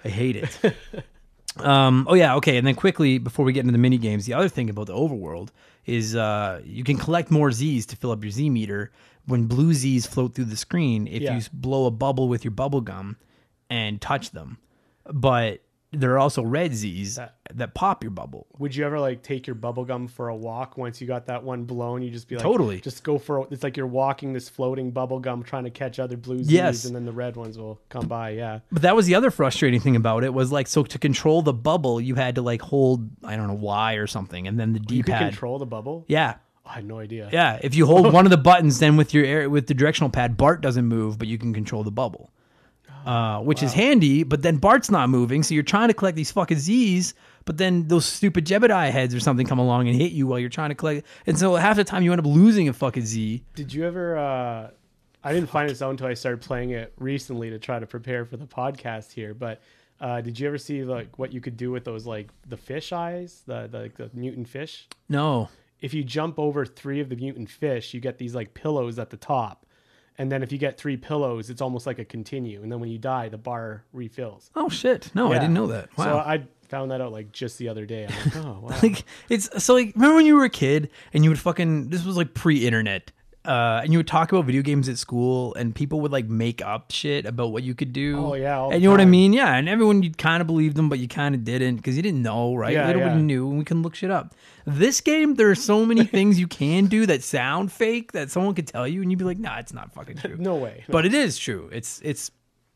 [0.04, 0.76] I hate it.
[1.58, 2.06] um.
[2.10, 2.36] Oh yeah.
[2.36, 2.58] Okay.
[2.58, 4.94] And then quickly before we get into the mini games, the other thing about the
[4.96, 5.50] overworld
[5.86, 8.92] is uh you can collect more Z's to fill up your Z meter
[9.26, 11.36] when blue Z's float through the screen if Yeah.
[11.38, 13.16] you blow a bubble with your bubble gum
[13.72, 14.58] and touch them,
[15.12, 15.62] but
[15.94, 18.48] there are also red Z's That- that pop your bubble.
[18.60, 21.44] Would you ever like take your bubble gum for a walk once you got that
[21.44, 22.02] one blown?
[22.02, 22.80] You just be like, Totally.
[22.80, 26.16] Just go for it's like you're walking this floating bubble gum trying to catch other
[26.16, 26.86] blue Z's, Yes.
[26.86, 28.30] and then the red ones will come by.
[28.30, 28.60] Yeah.
[28.72, 31.52] But that was the other frustrating thing about it was like so to control the
[31.54, 34.80] bubble you had to like hold I don't know Y or something and then the
[34.80, 35.20] D pad.
[35.32, 36.06] control the bubble.
[36.08, 36.36] Yeah.
[36.66, 37.28] Oh, I had no idea.
[37.34, 40.10] Yeah, if you hold one of the buttons then with your air, with the directional
[40.10, 42.32] pad Bart doesn't move but you can control the bubble.
[43.06, 46.32] Uh, which is handy, but then Bart's not moving, so you're trying to collect these
[46.32, 47.14] fucking Z's,
[47.46, 50.50] but then those stupid Jebediah heads or something come along and hit you while you're
[50.50, 51.08] trying to collect.
[51.26, 53.44] And so half the time you end up losing a fucking Z.
[53.56, 54.18] Did you ever?
[54.18, 54.70] uh
[55.24, 58.26] I didn't find this out until I started playing it recently to try to prepare
[58.26, 59.34] for the podcast here.
[59.34, 59.62] But
[60.00, 62.92] uh, did you ever see like what you could do with those like the fish
[62.92, 64.88] eyes, the the, like, the mutant fish?
[65.10, 65.50] No.
[65.80, 69.10] If you jump over three of the mutant fish, you get these like pillows at
[69.10, 69.66] the top.
[70.18, 72.62] And then if you get three pillows, it's almost like a continue.
[72.62, 74.52] And then when you die, the bar refills.
[74.56, 75.10] Oh shit.
[75.16, 75.40] No, I Yeah.
[75.42, 75.98] didn't know that.
[75.98, 76.04] Wow.
[76.06, 78.08] So I found that out like just the other day.
[78.08, 78.78] I'm like, oh wow.
[78.84, 82.04] like it's so like remember when you were a kid and you would fucking this
[82.06, 83.12] was like pre-internet
[83.46, 86.62] uh and you would talk about video games at school and people would like make
[86.62, 88.18] up shit about what you could do.
[88.18, 89.34] Oh, yeah, and you know what i mean?
[89.34, 92.04] Yeah and everyone you kind of believed them but you kind of didn't because you
[92.04, 92.74] didn't know right?
[92.74, 93.22] Yeah, nobody yeah.
[93.22, 94.36] knew and we can look shit up.
[94.66, 98.54] This game there are so many things you can do that sound fake that someone
[98.54, 100.38] could tell you and you'd be like nah it's not fucking true.
[100.38, 100.84] No way.
[100.88, 101.70] but it is true.
[101.72, 102.32] It's it's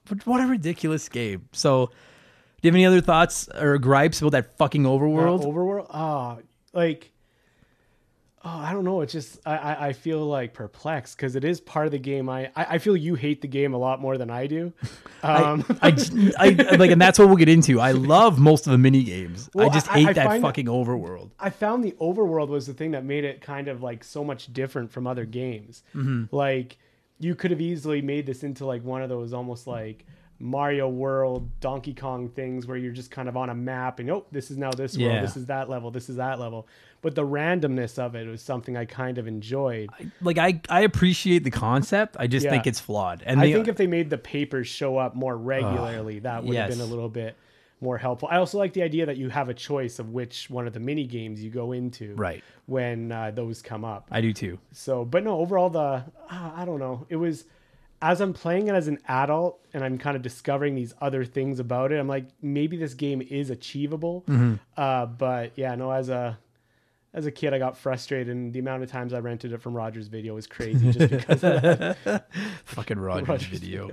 [0.07, 1.49] but what a ridiculous game.
[1.51, 5.41] So do you have any other thoughts or gripes about that fucking overworld?
[5.41, 5.87] Uh, overworld.
[5.89, 6.37] Ah,
[6.73, 7.11] like
[8.47, 9.01] Oh, I don't know.
[9.01, 12.29] It's just I, I, I feel like perplexed because it is part of the game.
[12.29, 14.71] I, I I feel you hate the game a lot more than I do.
[15.23, 15.87] Um, I,
[16.37, 17.79] I, I- like, and that's what we'll get into.
[17.79, 19.49] I love most of the mini games.
[19.55, 21.31] Well, I just hate I that find that- fucking overworld.
[21.39, 24.53] I found the overworld was the thing that made it kind of like so much
[24.53, 25.81] different from other games.
[25.95, 26.25] Mm-hmm.
[26.35, 26.77] Like
[27.17, 30.05] you could have easily made this into like one of those almost like
[30.39, 34.25] Mario World, Donkey Kong things where you're just kind of on a map and oh,
[34.31, 35.07] this is now this Yeah.
[35.13, 36.67] world, this is that level, this is that level.
[37.01, 39.89] But the randomness of it was something I kind of enjoyed.
[40.21, 42.17] Like, I, I appreciate the concept.
[42.19, 42.51] I just Yeah.
[42.51, 43.23] think it's flawed.
[43.25, 46.55] And I the- think if they made the papers show up more regularly, that would
[46.57, 47.35] have been a little bit
[47.79, 48.27] more helpful.
[48.31, 50.79] I also like the idea that you have a choice of which one of the
[50.79, 52.43] mini games you go into Right.
[52.65, 54.07] when uh, those come up.
[54.09, 54.57] I do too.
[54.71, 57.05] So, but no, overall, the uh, I don't know.
[57.09, 57.45] It was
[58.01, 61.59] as I'm playing it as an adult and I'm kind of discovering these other things
[61.59, 61.99] about it.
[61.99, 64.23] I'm like, maybe this game is achievable.
[64.27, 64.55] Mm-hmm.
[64.77, 66.37] Uh, but yeah, no, as a
[67.15, 69.73] as a kid, I got frustrated, and the amount of times I rented it from
[69.73, 72.27] Rogers Video was crazy, just because of that.
[72.65, 73.91] Fucking Rogers, Rogers video.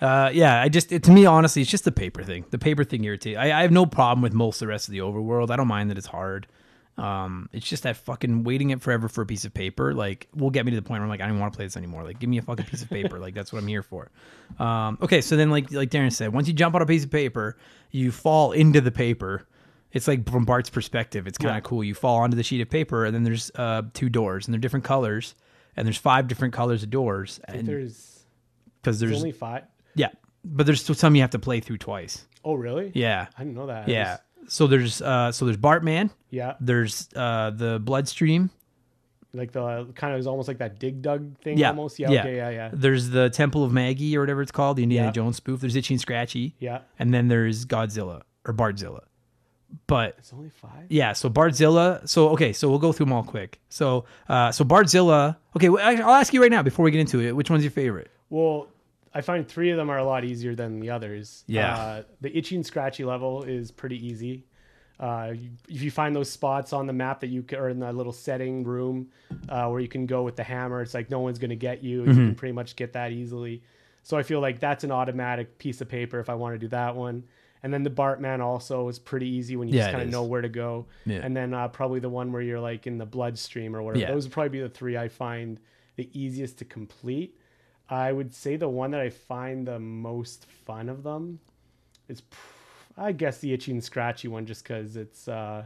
[0.00, 2.44] Uh, yeah, I just it, to me honestly, it's just the paper thing.
[2.50, 3.38] The paper thing irritates.
[3.38, 5.50] I, I have no problem with most of the rest of the overworld.
[5.50, 6.48] I don't mind that it's hard.
[6.96, 9.92] Um, it's just that fucking waiting it forever for a piece of paper.
[9.94, 11.66] Like, will get me to the point where I'm like, I don't want to play
[11.66, 12.04] this anymore.
[12.04, 13.18] Like, give me a fucking piece of paper.
[13.18, 14.10] like, that's what I'm here for.
[14.60, 17.10] Um, okay, so then like like Darren said, once you jump on a piece of
[17.10, 17.56] paper,
[17.90, 19.46] you fall into the paper.
[19.92, 21.26] It's like from Bart's perspective.
[21.26, 21.60] It's kind of Yeah.
[21.68, 21.84] cool.
[21.84, 24.60] You fall onto the sheet of paper, and then there's uh, two doors, and they're
[24.60, 25.34] different colors,
[25.76, 28.24] and there's five different colors of doors, I think and there's,
[28.82, 29.64] because there's there's only five.
[29.94, 30.08] yeah,
[30.44, 32.26] but there's still some you have to play through twice.
[32.44, 32.90] Oh, really?
[32.94, 33.88] Yeah, I didn't know that.
[33.88, 34.18] Yeah.
[34.42, 36.10] was- So there's uh, so there's Bartman.
[36.34, 36.54] Yeah.
[36.60, 38.50] There's uh, the Bloodstream.
[39.32, 41.58] Like the kind of is almost like that dig dug thing.
[41.58, 41.98] Yeah, Almost.
[41.98, 42.10] Yeah.
[42.10, 42.20] yeah.
[42.20, 42.36] Okay.
[42.36, 42.50] Yeah.
[42.50, 42.70] Yeah.
[42.72, 45.12] There's the Temple of Maggie or whatever it's called, the Indiana Yeah.
[45.12, 45.60] Jones spoof.
[45.60, 46.80] There's Itchy and Scratchy, Yeah.
[47.00, 49.00] and then there's Godzilla or Bartzilla.
[49.88, 50.86] But It's only five.
[50.88, 52.08] yeah, so Bartzilla.
[52.08, 53.58] So okay, so we'll go through them all quick.
[53.70, 55.36] So uh, so Bartzilla.
[55.56, 57.34] Okay, I'll ask you right now before we get into it.
[57.34, 58.10] Which one's your favorite?
[58.30, 58.68] Well,
[59.12, 61.42] I find three of them are a lot easier than the others.
[61.48, 61.76] Yeah.
[61.76, 64.44] Uh, the itchy and scratchy level is pretty easy.
[65.00, 67.80] Uh, you, if you find those spots on the map that you can, or in
[67.80, 69.08] that little setting room
[69.48, 71.82] uh, where you can go with the hammer, it's like no one's going to get
[71.82, 72.02] you.
[72.02, 72.10] Mm-hmm.
[72.10, 73.62] You can pretty much get that easily.
[74.02, 76.68] So I feel like that's an automatic piece of paper if I want to do
[76.68, 77.24] that one.
[77.62, 80.24] And then the Bartman also is pretty easy when you Yeah, just kind of know
[80.24, 80.86] where to go.
[81.06, 81.20] Yeah.
[81.22, 84.02] And then uh, probably the one where you're like in the bloodstream or whatever.
[84.02, 84.12] Yeah.
[84.12, 85.58] Those would probably be the three I find
[85.96, 87.38] the easiest to complete.
[87.88, 91.40] I would say the one that I find the most fun of them
[92.08, 92.22] is,
[92.96, 95.26] I guess, the itchy and scratchy one, just because it's.
[95.28, 95.64] Uh,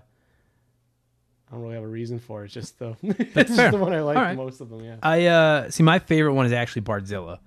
[1.50, 2.46] I don't really have a reason for it.
[2.46, 4.36] It's just the it's just the one I like right.
[4.36, 4.84] most of them.
[4.84, 5.82] Yeah, I uh, see.
[5.82, 7.38] My favorite one is actually Bartzilla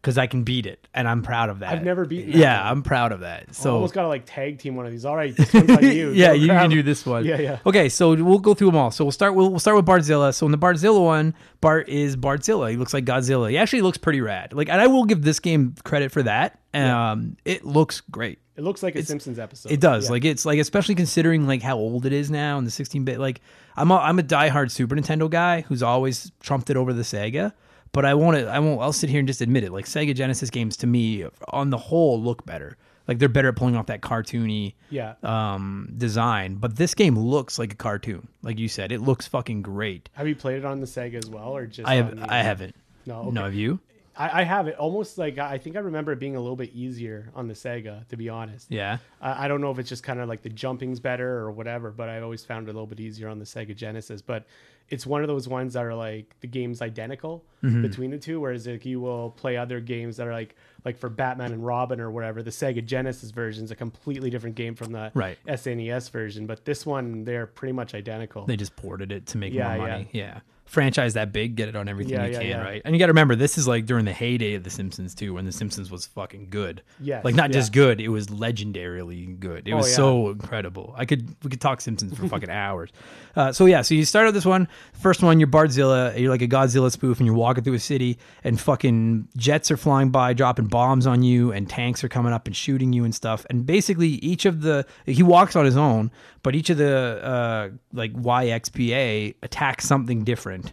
[0.00, 1.72] because I can beat it, and I'm proud of that.
[1.72, 2.70] I've never beaten that Yeah, one.
[2.72, 3.44] I'm proud of that.
[3.48, 5.04] I So almost gotta like tag team one of these.
[5.04, 6.10] All right, this one's on you.
[6.12, 7.24] yeah, you can do this one.
[7.26, 7.58] Yeah, yeah.
[7.66, 8.90] Okay, so we'll go through them all.
[8.90, 9.34] So we'll start.
[9.34, 10.34] We'll, we'll start with Bartzilla.
[10.34, 12.70] So in the Bartzilla one, Bart is Bartzilla.
[12.70, 13.50] He looks like Godzilla.
[13.50, 14.54] He actually looks pretty rad.
[14.54, 16.60] Like, and I will give this game credit for that.
[16.72, 18.38] Um, it looks great.
[18.56, 19.72] It looks like a Simpsons episode.
[19.72, 20.04] It does.
[20.04, 20.12] Yeah.
[20.12, 23.18] Like it's like especially considering like how old it is now and the 16 bit.
[23.18, 23.40] Like
[23.76, 27.52] I'm a, I'm a diehard Super Nintendo guy who's always trumped it over the Sega.
[27.92, 28.36] But I won't.
[28.36, 28.80] I won't.
[28.80, 29.72] I'll sit here and just admit it.
[29.72, 32.76] Like Sega Genesis games to me, on the whole, look better.
[33.06, 35.14] Like they're better at pulling off that cartoony yeah.
[35.22, 36.56] um, design.
[36.56, 38.26] But this game looks like a cartoon.
[38.42, 40.08] Like you said, it looks fucking great.
[40.14, 41.88] Have you played it on the Sega as well, or just?
[41.88, 42.18] I have.
[42.20, 42.74] I haven't.
[43.06, 43.20] No.
[43.20, 43.30] Okay.
[43.30, 43.78] No, have you?
[44.16, 46.72] I, I have it almost like I think I remember it being a little bit
[46.72, 48.70] easier on the Sega, to be honest.
[48.70, 48.98] Yeah.
[49.20, 51.90] I, I don't know if it's just kind of like the jumping's better or whatever,
[51.90, 54.22] but I always found it a little bit easier on the Sega Genesis.
[54.22, 54.46] But
[54.90, 57.80] it's one of those ones that are like the game's identical Mm-hmm.
[57.80, 61.08] between the two, whereas like you will play other games that are like like for
[61.08, 62.42] Batman and Robin or whatever.
[62.42, 65.38] The Sega Genesis version is a completely different game from the Right.
[65.48, 68.44] SNES version, but this one they're pretty much identical.
[68.44, 70.08] They just ported it to make Yeah, more money.
[70.12, 70.40] Yeah.
[70.66, 72.62] Franchise that big, get it on everything Yeah, you yeah, can, yeah.
[72.62, 72.82] right?
[72.84, 75.34] And you got to remember, this is like during the heyday of The Simpsons too,
[75.34, 76.82] when The Simpsons was fucking good.
[77.00, 79.68] Yeah, like not just good, it was legendarily good.
[79.68, 80.94] It Oh, was so incredible.
[80.96, 82.90] I could we could talk Simpsons for fucking hours.
[83.36, 84.68] Uh, so yeah, so you start out this one.
[84.94, 86.18] First one, you're Bartzilla.
[86.18, 89.76] You're like a Godzilla spoof, and you're walking through a city, and fucking jets are
[89.76, 93.14] flying by, dropping bombs on you, and tanks are coming up and shooting you and
[93.14, 93.44] stuff.
[93.50, 96.10] And basically, each of the he walks on his own,
[96.44, 100.72] but each of the uh, like YXBA attacks something different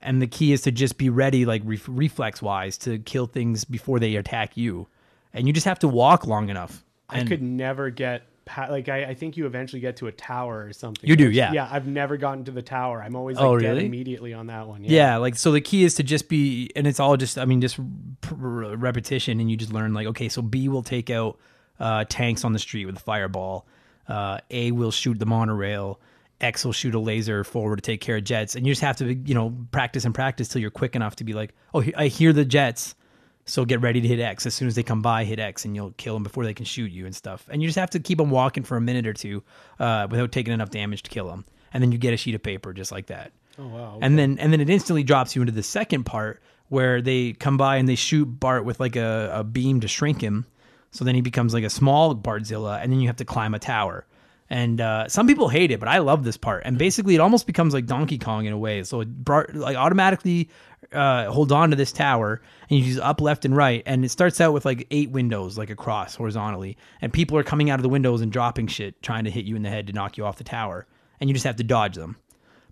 [0.00, 3.64] and the key is to just be ready like re- reflex wise to kill things
[3.66, 4.86] before they attack you
[5.34, 8.22] and you just have to walk long enough I could never get
[8.68, 11.08] like I, I think you eventually get to a tower or something.
[11.08, 11.52] You do, which- yeah.
[11.52, 13.00] Yeah, I've never gotten to the tower.
[13.02, 14.82] I'm always like Oh, dead immediately on that one.
[14.84, 17.60] yeah like so the key is to just be and it's all just i mean
[17.60, 17.78] just
[18.30, 21.38] repetition and you just learn like okay so b will take out
[21.78, 23.66] uh, tanks on the street with a fireball
[24.10, 26.00] uh, a will shoot the monorail
[26.40, 28.96] X will shoot a laser forward to take care of jets, and you just have
[28.96, 32.06] to you know practice and practice till you're quick enough to be like, oh, I
[32.06, 32.94] hear the jets.
[33.46, 35.24] So get ready to hit X as soon as they come by.
[35.24, 37.48] Hit X and you'll kill them before they can shoot you and stuff.
[37.50, 39.42] And you just have to keep them walking for a minute or two
[39.80, 41.44] uh, without taking enough damage to kill them.
[41.72, 43.32] And then you get a sheet of paper just like that.
[43.58, 43.98] Oh wow.
[44.00, 47.56] And then and then it instantly drops you into the second part where they come
[47.56, 50.46] by and they shoot Bart with like a, a beam to shrink him.
[50.90, 53.58] So then he becomes like a small Bartzilla, and then you have to climb a
[53.58, 54.06] tower.
[54.52, 56.62] And uh, some people hate it, but I love this part.
[56.64, 58.82] And basically, it almost becomes like Donkey Kong in a way.
[58.82, 60.50] So it Bart like automatically
[60.92, 63.84] uh, hold on to this tower, and you use up, left, and right.
[63.86, 67.70] And it starts out with like eight windows, like across horizontally, and people are coming
[67.70, 69.92] out of the windows and dropping shit, trying to hit you in the head to
[69.92, 70.86] knock you off the tower,
[71.20, 72.16] and you just have to dodge them.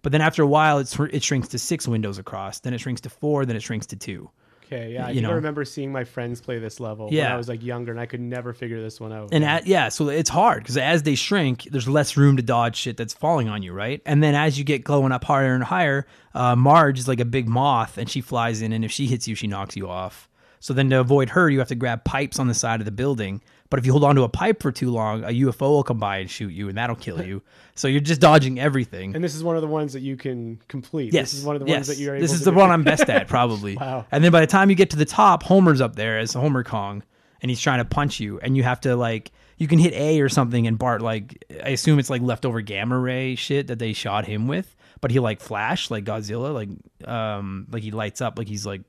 [0.03, 2.61] But then after a while, it, it shrinks to six windows across.
[2.61, 3.47] Then it shrinks to four.
[3.47, 4.31] Then it shrinks to two.
[4.71, 5.35] Okay, yeah, I, you think I know.
[5.37, 8.21] remember seeing my friends play this level when I was like younger, and I could
[8.21, 9.31] never figure this one out.
[9.33, 12.77] And at, yeah, so it's hard because as they shrink, there's less room to dodge
[12.77, 14.03] shit that's falling on you, right?
[14.05, 17.25] And then as you get glowing up higher and higher, uh, Marge is like a
[17.25, 20.29] big moth, and she flies in, and if she hits you, she knocks you off.
[20.61, 22.91] So then to avoid her, you have to grab pipes on the side of the
[22.93, 23.41] building.
[23.71, 25.99] But if you hold on to a pipe for too long, a UFO will come
[25.99, 27.43] by and shoot you, and that'll kill you.
[27.75, 29.15] So you're just dodging everything.
[29.15, 31.13] And this is one of the ones that you can complete.
[31.13, 31.77] Yes, This is one of the yes.
[31.77, 32.57] ones that you're able This is the do.
[32.57, 33.77] one I'm best at, probably.
[33.77, 34.07] Wow.
[34.11, 36.65] And then by the time you get to the top, Homer's up there as Homer
[36.65, 37.03] Kong,
[37.43, 40.21] and he's trying to punch you, and you have to like you can hit A
[40.21, 43.93] or something, and Bart like I assume it's like leftover gamma ray shit that they
[43.93, 46.71] shot him with, but he like flash like Godzilla, like
[47.09, 48.81] um like he lights up like he's like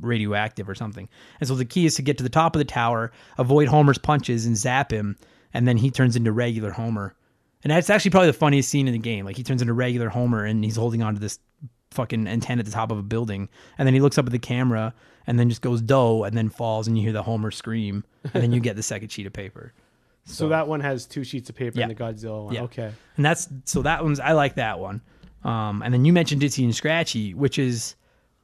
[0.00, 1.08] radioactive or something.
[1.40, 3.98] And so the key is to get to the top of the tower, avoid Homer's
[3.98, 5.16] punches, and zap him,
[5.54, 7.14] and then he turns into regular Homer.
[7.64, 9.24] And that's actually probably the funniest scene in the game.
[9.24, 11.38] Like he turns into regular Homer, and he's holding onto this
[11.90, 14.38] fucking antenna at the top of a building, and then he looks up at the
[14.38, 14.92] camera,
[15.26, 18.04] and then just goes dough, and then falls, and you hear the Homer scream,
[18.34, 19.72] and then you get the second sheet of paper.
[20.28, 21.86] So that one has two sheets of paper in Yeah.
[21.86, 22.52] the Godzilla one.
[22.54, 22.62] Yeah.
[22.62, 22.90] Okay.
[23.16, 25.00] And that's so that one's I like that one.
[25.44, 27.94] Um, and then you mentioned Itchy and Scratchy, which is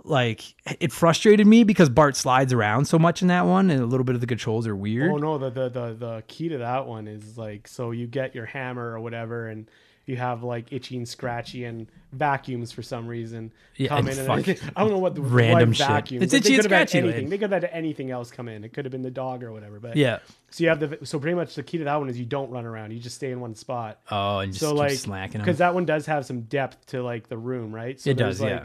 [0.04, 0.42] like
[0.80, 4.04] it frustrated me because Bart slides around so much in that one, and a little
[4.04, 5.10] bit of the controls are weird.
[5.10, 8.34] Oh no, the, the the the key to that one is like so you get
[8.34, 9.68] your hammer or whatever, and
[10.04, 14.28] you have like itchy and scratchy and vacuums for some reason Yeah, come and in.
[14.28, 15.86] And I don't know what the random shit.
[15.86, 16.24] vacuums.
[16.24, 17.28] It's Like, itchy and could have had scratchy anything.
[17.28, 18.64] They could have had anything else come in.
[18.64, 19.78] It could have been the dog or whatever.
[19.78, 20.18] But Yeah.
[20.50, 22.50] So you have the so pretty much the key to that one is you don't
[22.50, 22.90] run around.
[22.92, 24.00] You just stay in one spot.
[24.10, 27.28] Oh, and just so like slacking because that one does have some depth to like
[27.28, 27.98] the room, right?
[28.00, 28.64] So It does, like,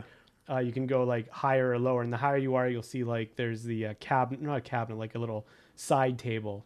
[0.50, 3.04] Uh, you can go like higher or lower, and the higher you are, you'll see
[3.04, 6.66] like there's the uh, cabinet, not a cabinet, like a little side table.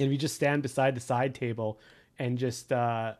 [0.00, 1.78] And if you just stand beside the side table
[2.18, 3.12] and just uh,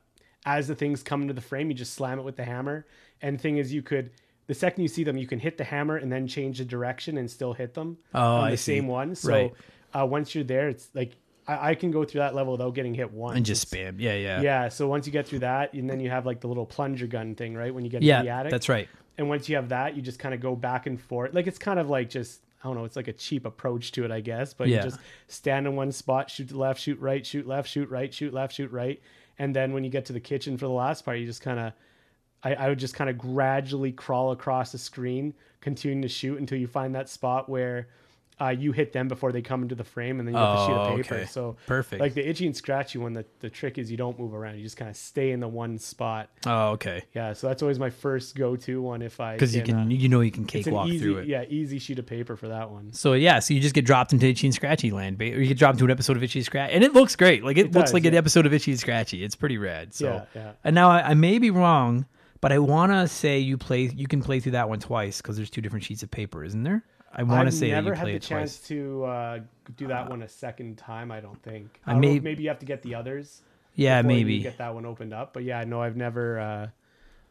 [0.46, 2.86] as the things come into the frame, you just slam it with the hammer.
[3.20, 4.10] And the thing is, you could
[4.46, 7.18] the second you see them, you can hit the hammer and then change the direction
[7.18, 8.76] and still hit them Oh, on I the see.
[8.76, 9.14] same one.
[9.14, 9.52] So Right.
[9.94, 11.12] uh, once you're there, it's like
[11.46, 13.36] I, I can go through that level without getting hit once.
[13.36, 13.96] and just spam.
[13.98, 16.48] Yeah, yeah, yeah, so once you get through that, and then you have like the
[16.48, 17.72] little plunger gun thing, right?
[17.74, 18.50] When you get Yeah, the attic.
[18.50, 18.88] that's right.
[19.18, 21.34] And once you have that, you just kind of go back and forth.
[21.34, 24.04] Like it's kind of like just I don't know, it's like a cheap approach to
[24.04, 24.54] it, I guess.
[24.54, 24.76] But Yeah.
[24.78, 28.12] you just stand in one spot, shoot to left, shoot right, shoot left, shoot right,
[28.14, 29.00] shoot left, shoot right.
[29.38, 31.58] And then when you get to the kitchen for the last part, you just kind
[31.58, 31.72] of
[32.44, 36.58] I, I would just kind of gradually crawl across the screen, continuing to shoot until
[36.58, 37.88] you find that spot where
[38.40, 40.66] uh, you hit them before they come into the frame, and then you get the
[40.66, 41.14] sheet Oh, of paper.
[41.16, 41.26] okay.
[41.26, 42.00] So Perfect.
[42.00, 44.62] Like the itchy and scratchy one, the, the trick is you don't move around; you
[44.62, 46.30] just kind of stay in the one spot.
[46.46, 47.04] Oh, okay.
[47.14, 50.08] Yeah, so that's always my first go-to one if I Because you uh, can, you
[50.08, 51.28] know, you can cakewalk easy, through it.
[51.28, 52.92] yeah, easy sheet of paper for that one.
[52.92, 55.58] So yeah, so you just get dropped into Itchy and Scratchy land, or you get
[55.58, 57.44] dropped into an episode of Itchy and Scratchy, and it looks great.
[57.44, 59.22] Like it, It looks does, like an episode of Itchy and Scratchy.
[59.22, 59.94] It's pretty rad.
[59.94, 60.52] So, Yeah, yeah.
[60.64, 62.06] and now I, I may be wrong,
[62.40, 65.36] but I want to say you play, you can play through that one twice because
[65.36, 66.82] there's two different sheets of paper, isn't there?
[67.14, 68.68] I want to say that never you had the chance twice.
[68.68, 69.38] to uh,
[69.76, 71.10] do that one a second time.
[71.10, 71.80] I don't think.
[71.86, 73.42] I I know may- maybe you have to get the others.
[73.74, 74.40] Yeah, maybe.
[74.40, 75.32] get that one opened up.
[75.32, 76.66] But yeah, no, I've never, uh,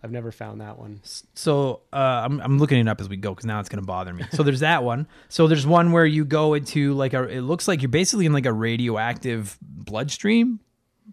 [0.03, 1.01] I've never found that one.
[1.35, 4.13] So uh, I'm I'm looking it up as we go because now it's gonna bother
[4.13, 4.23] me.
[4.33, 5.07] So there's that one.
[5.29, 7.23] So there's one where you go into like a.
[7.27, 10.59] It looks like you're basically in like a radioactive bloodstream,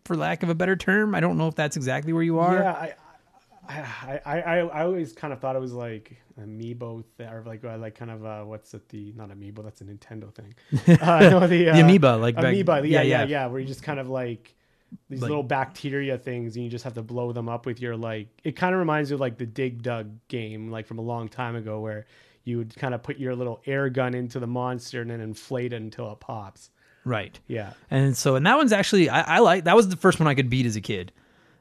[0.05, 1.15] for lack of a better term.
[1.15, 2.55] I don't know if that's exactly where you are.
[2.55, 2.95] Yeah, I,
[3.69, 7.77] I, I, I, always kind of thought it was like amiibo th- or like uh,
[7.79, 10.55] like kind of uh, what's it the not amiibo that's a Nintendo thing.
[11.01, 12.81] Uh, no, the, uh, The amoeba, like back- amoeba.
[12.87, 13.25] yeah, Yeah, yeah, yeah.
[13.27, 14.55] yeah, Where you just kind of like
[15.11, 17.97] these Like- little bacteria things, and you just have to blow them up with your
[17.97, 18.29] like.
[18.43, 21.29] It kind of reminds you of like the Dig Dug game, like from a long
[21.29, 22.07] time ago, where
[22.45, 25.75] you would kind of put your little air gun into the monster and then inflate
[25.75, 26.71] it until it pops.
[27.05, 27.39] Right.
[27.47, 27.73] Yeah.
[27.91, 30.35] And so, and that one's actually, I, I like, that was the first one I
[30.35, 31.13] could beat as a kid.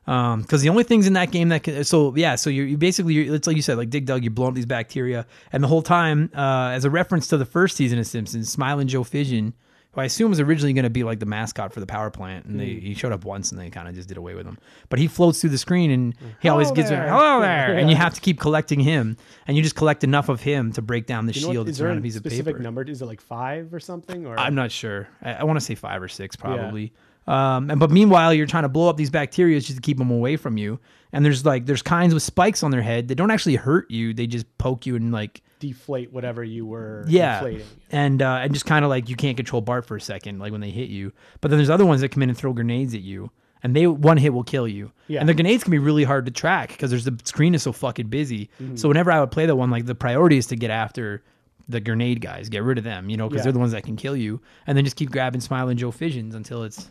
[0.08, 2.78] Um, cause the only things in that game that can, so yeah, so you're, you
[2.78, 5.26] basically, you're, it's like you said, like Dig Dug, you blow up these bacteria.
[5.52, 8.88] And the whole time, uh, as a reference to the first season of Simpsons, Smiling
[8.88, 9.54] Joe Fission,
[9.92, 12.46] who I assume was originally going to be like the mascot for the power plant,
[12.46, 12.60] and Hmm.
[12.60, 14.58] they, he showed up once and they kind of just did away with him.
[14.88, 17.10] But he floats through the screen and he always Hello gives there.
[17.10, 20.40] hello there, and you have to keep collecting him, and you just collect enough of
[20.42, 22.56] him to break down the You know shield that's there around a piece of specific
[22.56, 22.60] paper.
[22.64, 22.84] number?
[22.84, 24.26] Is it like five or something?
[24.26, 25.10] Or I'm not sure.
[25.22, 26.94] I, I want to say five or six probably.
[27.28, 30.12] Um, and but meanwhile, you're trying to blow up these bacteria just to keep them
[30.12, 30.80] away from you.
[31.14, 34.14] And there's like there's kinds with spikes on their head that don't actually hurt you.
[34.14, 37.66] They just poke you and like deflate whatever you were yeah, inflating.
[37.92, 40.52] and uh, and just kind of like you can't control Bart for a second, like
[40.52, 41.12] when they hit you.
[41.42, 43.32] But then there's other ones that come in and throw grenades at you,
[43.64, 44.92] and they one hit will kill you.
[45.08, 45.20] Yeah.
[45.22, 47.72] And the grenades can be really hard to track because there's the screen is so
[47.72, 48.50] fucking busy.
[48.62, 48.76] Mm-hmm.
[48.76, 51.24] So whenever I would play that one, like the priority is to get after
[51.70, 53.44] the grenade guys, get rid of them, you know, because Yeah.
[53.46, 56.36] they're the ones that can kill you, and then just keep grabbing Smiling Joe Fissions
[56.36, 56.90] until it's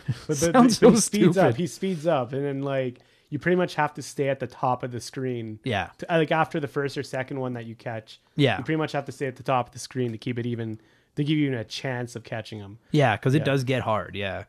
[0.26, 1.56] But the, Sounds the- so he speeds up.
[1.56, 4.82] He speeds up, and then like you pretty much have to stay at the top
[4.82, 5.58] of the screen.
[5.64, 8.78] yeah, To- like after the first or second one that you catch, yeah, you pretty
[8.78, 10.78] much have to stay at the top of the screen to keep it even
[11.16, 12.78] to give you even a chance of catching them.
[12.90, 13.44] yeah, because it Yeah.
[13.44, 14.14] does get hard.
[14.14, 14.44] Yeah,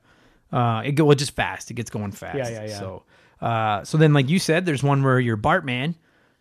[0.51, 1.71] uh, it go well, just fast.
[1.71, 2.37] It gets going fast.
[2.37, 2.79] Yeah, yeah, yeah.
[2.79, 3.03] So,
[3.41, 5.95] uh, so then like you said, there's one where you're Bartman,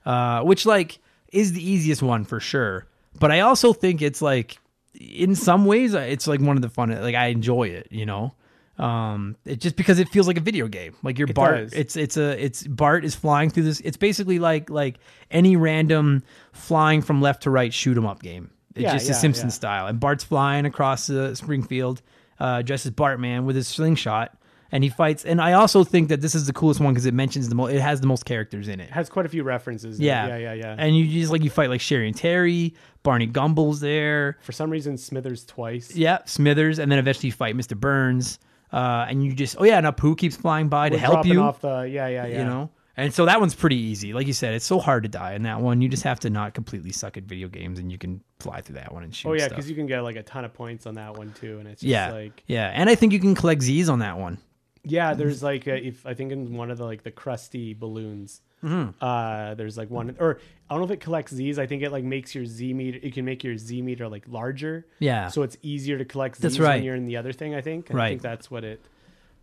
[0.05, 0.99] uh, which like
[1.33, 2.87] is the easiest one for sure.
[3.19, 4.59] But I also think it's like
[5.01, 6.91] in some ways uh, it's like one of the fun.
[7.01, 8.35] Like I enjoy it, you know.
[8.79, 10.95] Um, it just because it feels like a video game.
[11.03, 11.73] Like your It Bart, does.
[11.75, 13.81] it's it's a it's Bart is flying through this.
[13.81, 14.97] It's basically like like
[15.31, 18.51] any random flying from left to right shoot 'em up game.
[18.75, 19.53] It's Yeah, just a Simpson yeah.
[19.53, 22.01] style, and Bart's flying across the Springfield,
[22.41, 24.35] uh, dressed as Bartman with his slingshot,
[24.73, 25.27] and he fights.
[25.27, 27.75] And I also think that this is the coolest one because it mentions the most.
[27.75, 28.85] It has the most characters in it.
[28.85, 30.01] It has quite a few references.
[30.01, 30.77] Yeah, yeah, yeah, yeah.
[30.79, 34.39] And you just like you fight like Sherry and Terry, Barney Gumble's there.
[34.41, 35.95] For some reason, Smithers twice.
[35.95, 37.77] Yeah, Smithers, and then eventually you fight Mr.
[37.79, 38.39] Burns.
[38.73, 41.13] Uh, and you just oh yeah, and a poo keeps flying by to We're help
[41.15, 41.43] dropping you.
[41.43, 42.39] off the yeah, yeah, yeah.
[42.39, 44.13] You know, and so that one's pretty easy.
[44.15, 45.83] Like you said, it's so hard to die in that one.
[45.83, 48.77] You just have to not completely suck at video games, and you can fly through
[48.77, 49.29] that one and shoot.
[49.29, 51.59] Oh yeah, because you can get like a ton of points on that one too,
[51.59, 54.17] and it's just yeah, like yeah, and I think you can collect Z's on that
[54.19, 54.39] one.
[54.85, 55.13] yeah.
[55.15, 59.03] There's like a, if I think in one of the like the Krusty balloons, Mm-hmm.
[59.05, 60.39] uh, there's like one or
[60.71, 61.59] I don't know if it collects Z's.
[61.59, 62.99] I think it like makes your Z meter.
[63.03, 66.43] It can make your Z meter like larger, Yeah, so it's easier to collect Z's
[66.43, 66.83] That's when right.
[66.83, 67.55] you're in the other thing.
[67.55, 67.91] I think.
[67.91, 68.09] And I Right.
[68.11, 68.81] think that's what it.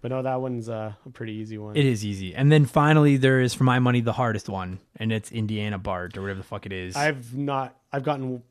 [0.02, 1.76] But no, that one's uh, a pretty easy one.
[1.76, 2.34] it is easy.
[2.34, 6.18] And then finally, there is for my money the hardest one, and it's Indiana Bart
[6.18, 6.96] or whatever the fuck it is.
[6.96, 7.76] I've not.
[7.92, 8.42] I've gotten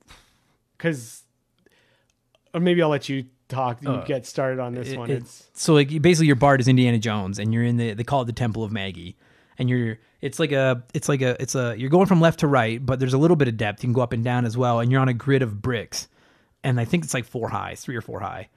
[0.76, 1.22] because,
[2.54, 3.82] or maybe I'll let you talk.
[3.82, 5.10] You Uh, get started on this It- one.
[5.10, 8.04] it- It's so like basically your Bart is Indiana Jones, and you're in the they
[8.04, 9.16] call it the Temple of Maggie,
[9.58, 12.46] and you're it's like a it's like a it's a you're going from left to
[12.46, 13.82] right, but there's a little bit of depth.
[13.82, 16.08] You can go up and down as well, and you're on a grid of bricks,
[16.64, 18.48] and I think it's like four high, three or four high.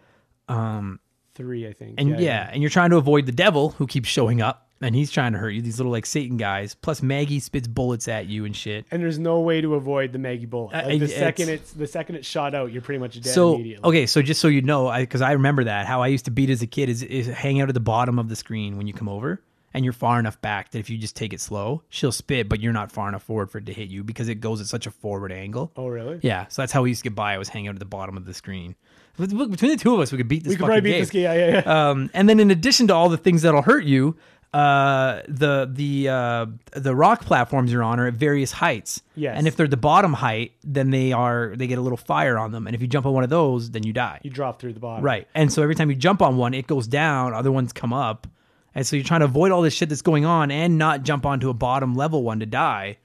[0.47, 0.99] Um,
[1.35, 1.95] three, I think.
[1.99, 5.11] and yeah, and you're trying to avoid the devil who keeps showing up, and he's
[5.11, 5.61] trying to hurt you.
[5.61, 6.73] These little like Satan guys.
[6.75, 8.85] Plus Maggie spits bullets at you and shit.
[8.91, 10.73] and there's no way to avoid the Maggie bullet.
[10.73, 13.33] Uh, Like the it's- second it's the second it's shot out, you're pretty much dead
[13.33, 13.87] so immediately.
[13.89, 16.31] okay, so just so you know, I because I remember that how I used to
[16.31, 18.87] beat as a kid is, is hang out at the bottom of the screen when
[18.87, 19.41] you come over,
[19.73, 22.59] and you're far enough back that if you just take it slow, she'll spit, but
[22.59, 24.85] you're not far enough forward for it to hit you because it goes at such
[24.87, 25.71] a forward angle.
[25.77, 26.19] Oh really?
[26.21, 27.33] Yeah, so that's how we used to get by.
[27.33, 28.75] I was hanging out at the bottom of the screen.
[29.17, 30.51] Look, Between the two of us, we could beat this.
[30.51, 31.01] We could probably beat game.
[31.01, 31.13] this.
[31.13, 31.89] Yeah, yeah, yeah.
[31.89, 34.15] Um, and then in addition to all the things that'll hurt you,
[34.53, 39.01] uh, the the uh, the rock platforms you're on are at various heights.
[39.15, 39.35] Yes.
[39.37, 42.51] And if they're the bottom height, then they are they get a little fire on
[42.51, 42.67] them.
[42.67, 44.19] And if you jump on one of those, then you die.
[44.23, 45.03] you drop through the bottom.
[45.05, 45.27] Right.
[45.35, 47.33] And so every time you jump on one, it goes down.
[47.33, 48.27] Other ones come up.
[48.73, 51.25] And so you're trying to avoid all this shit that's going on and not jump
[51.25, 52.97] onto a bottom level one to die.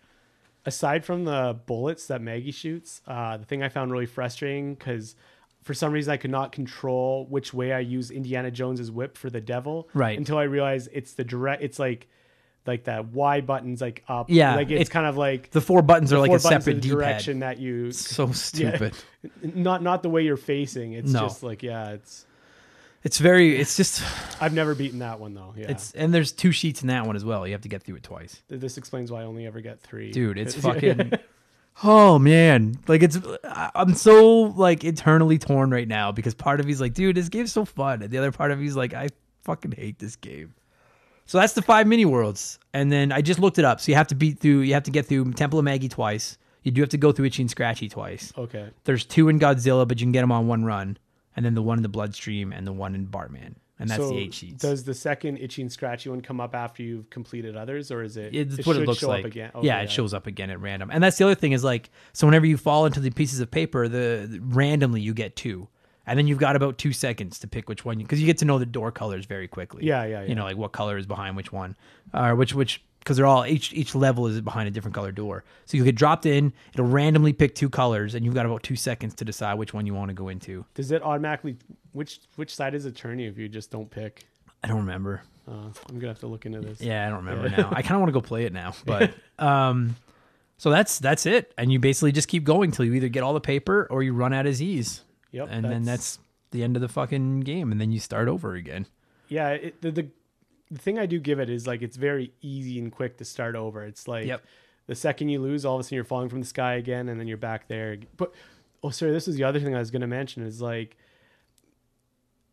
[0.64, 5.14] Aside from the bullets that Maggie shoots, uh, the thing I found really frustrating because
[5.62, 9.31] for some reason I could not control which way I use Indiana Jones's whip for
[9.31, 9.89] the devil.
[9.95, 10.17] Right.
[10.19, 11.62] Until I realized it's the direct.
[11.62, 12.09] It's like
[12.67, 14.29] like that Y buttons like up.
[14.29, 16.89] Yeah, Like it's, it's- kind of like The four buttons are like a separate the
[16.89, 18.93] direction that you So stupid.
[19.43, 20.95] not not the way you're facing.
[20.95, 21.21] It's No.
[21.21, 22.27] just like yeah, it's
[23.07, 23.57] It's very.
[23.57, 24.02] It's just.
[24.42, 25.54] I've never beaten that one though.
[25.57, 25.70] Yeah.
[25.70, 27.46] It's and there's two sheets in that one as well.
[27.46, 28.42] You have to get through it twice.
[28.48, 30.11] This explains why I only ever get three.
[30.11, 31.12] dude it's fucking
[31.84, 36.80] oh man like it's i'm so like eternally torn right now because part of me's
[36.80, 39.07] like dude this game's so fun and the other part of me's like i
[39.44, 40.54] fucking hate this game
[41.26, 43.96] so that's the five mini worlds and then i just looked it up so you
[43.96, 46.80] have to beat through you have to get through temple of maggie twice you do
[46.80, 48.70] have to go through itchy and scratchy twice Okay.
[48.84, 50.96] there's two in godzilla but you can get them on one run
[51.37, 54.09] and then the one in the bloodstream and the one in bartman and that's so
[54.09, 57.57] the eight sheets Does the second itchy and scratchy one come up after you've completed
[57.57, 58.34] others, or is it?
[58.34, 59.24] It's what it looks like.
[59.24, 59.51] Again?
[59.61, 60.91] yeah, Okay, it shows up again at random.
[60.91, 63.51] And that's the other thing is like, so whenever you fall into the pieces of
[63.51, 65.68] paper, the, the- randomly you get two,
[66.07, 68.45] and then you've got about two seconds to pick which one because you get to
[68.47, 69.84] know the door colors very quickly.
[69.84, 70.28] Yeah, yeah, yeah.
[70.28, 71.76] You know, like what color is behind which one,
[72.14, 75.44] or which which because they're all each each level is behind a different color door.
[75.64, 76.52] So you get dropped in.
[76.74, 79.86] It'll randomly pick two colors, and you've got about two seconds to decide which one
[79.86, 80.64] you want to go into.
[80.74, 81.57] Does it automatically
[81.92, 84.26] which which side is it turning if you just don't pick?
[84.64, 85.22] I don't remember.
[85.48, 86.80] Uh, I'm gonna have to look into this.
[86.80, 87.68] Yeah, I don't remember now.
[87.70, 89.94] I kind of want to go play it now, but um,
[90.59, 93.32] so that's that's it, and you basically just keep going till you either get all
[93.34, 95.48] the paper or you run out of Z's, Yep.
[95.50, 96.18] and then that's
[96.50, 98.86] the end of the fucking game, and then you start over again.
[99.28, 99.50] yeah.
[99.50, 100.09] It, the, the
[100.71, 103.55] the thing I do give it is like it's very easy and quick to start
[103.55, 103.85] over.
[103.85, 104.45] It's like Yep.
[104.87, 107.19] the second you lose, all of a sudden you're falling from the sky again, and
[107.21, 107.99] then you're back there.
[108.17, 108.33] But
[108.83, 110.97] oh, sorry, this is the other thing I was gonna mention is like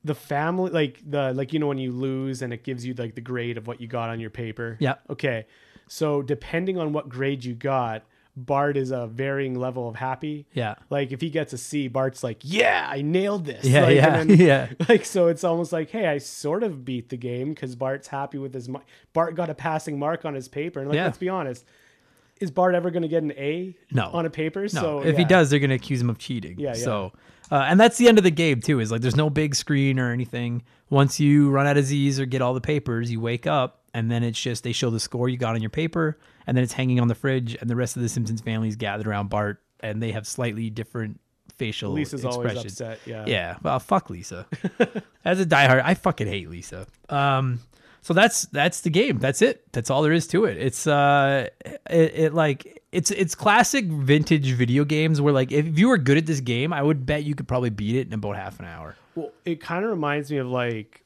[0.04, 3.16] the family, like the like you know when you lose and it gives you like
[3.16, 4.78] the grade of what you got on your paper.
[4.80, 4.96] Yeah.
[5.10, 5.46] Okay.
[5.88, 8.04] So depending on what grade you got,
[8.36, 10.48] Bart is a varying level of happy.
[10.54, 10.76] Yeah.
[10.90, 14.16] Like if he gets a C, Bart's like, "Yeah, I nailed this." Yeah, Like, yeah,
[14.18, 14.70] and then- yeah.
[14.90, 18.38] Like so, it's almost like, "Hey, I sort of beat the game because Bart's happy
[18.40, 18.70] with his.
[19.14, 21.06] Bart got a passing mark on his paper, and like, Yeah.
[21.06, 21.64] let's be honest,
[22.42, 23.76] is Bart ever going to get an A?
[23.92, 24.10] No.
[24.12, 24.62] on a paper.
[24.62, 26.60] No, so if he does, they're gonna accuse him of cheating.
[26.60, 26.74] Yeah, yeah.
[26.74, 27.14] So,
[27.52, 28.80] uh, and that's the end of the game too.
[28.80, 30.64] Is like there's no big screen or anything.
[30.90, 34.10] Once you run out of Z's or get all the papers, you wake up, and
[34.12, 36.18] then it's just they show the score you got on your paper,
[36.48, 38.76] and then it's hanging on the fridge, and the rest of the Simpsons family is
[38.76, 41.20] gathered around Bart, and they have slightly different
[41.58, 42.82] facial Lisa's always expressions.
[42.82, 43.00] upset.
[43.06, 44.46] Yeah, Yeah, well, fuck Lisa.
[45.26, 46.88] As a diehard, I fucking hate Lisa.
[47.10, 47.60] Um,
[48.02, 49.20] so that's that's the game.
[49.20, 49.72] That's it.
[49.72, 50.58] That's all there is to it.
[50.58, 55.88] It's uh, it, it like it's it's classic vintage video games where like if you
[55.88, 58.36] were good at this game, I would bet you could probably beat it in about
[58.36, 58.96] half an hour.
[59.16, 61.04] Well, it kind of reminds me of like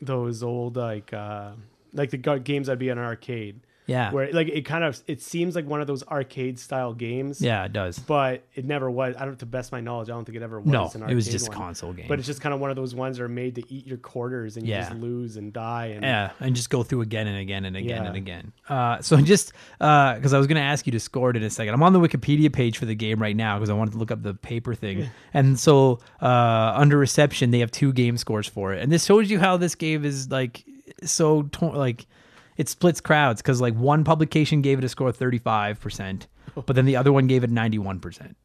[0.00, 1.50] those old like uh
[1.92, 3.60] like the games I'd be in an arcade.
[3.86, 7.42] Yeah, Where like it kind of it seems like one of those arcade style games.
[7.42, 7.98] yeah, it does.
[7.98, 9.16] But it never was.
[9.18, 10.68] I don't, to best my knowledge, I don't think it ever was.
[10.68, 11.10] No, an arcade.
[11.10, 11.56] it was just one.
[11.58, 12.06] console game.
[12.08, 13.96] But it's just kind of one of those ones that are made to eat your
[13.98, 15.86] quarters and you just lose and die.
[15.86, 18.06] And Yeah, and just go through again and again and again Yeah.
[18.06, 18.52] and again.
[18.68, 21.50] Uh, so just because I was going to ask you to score it in a
[21.50, 23.98] second, I'm on the Wikipedia page for the game right now because I wanted to
[23.98, 25.10] look up the paper thing.
[25.34, 26.26] and so uh,
[26.76, 29.74] under reception, they have two game scores for it, and this shows you how this
[29.74, 30.64] game is like
[31.02, 32.06] so to- like
[32.56, 36.76] it splits crowds because like one publication gave it a score of 35 percent, but
[36.76, 38.36] then the other one gave it 91 percent.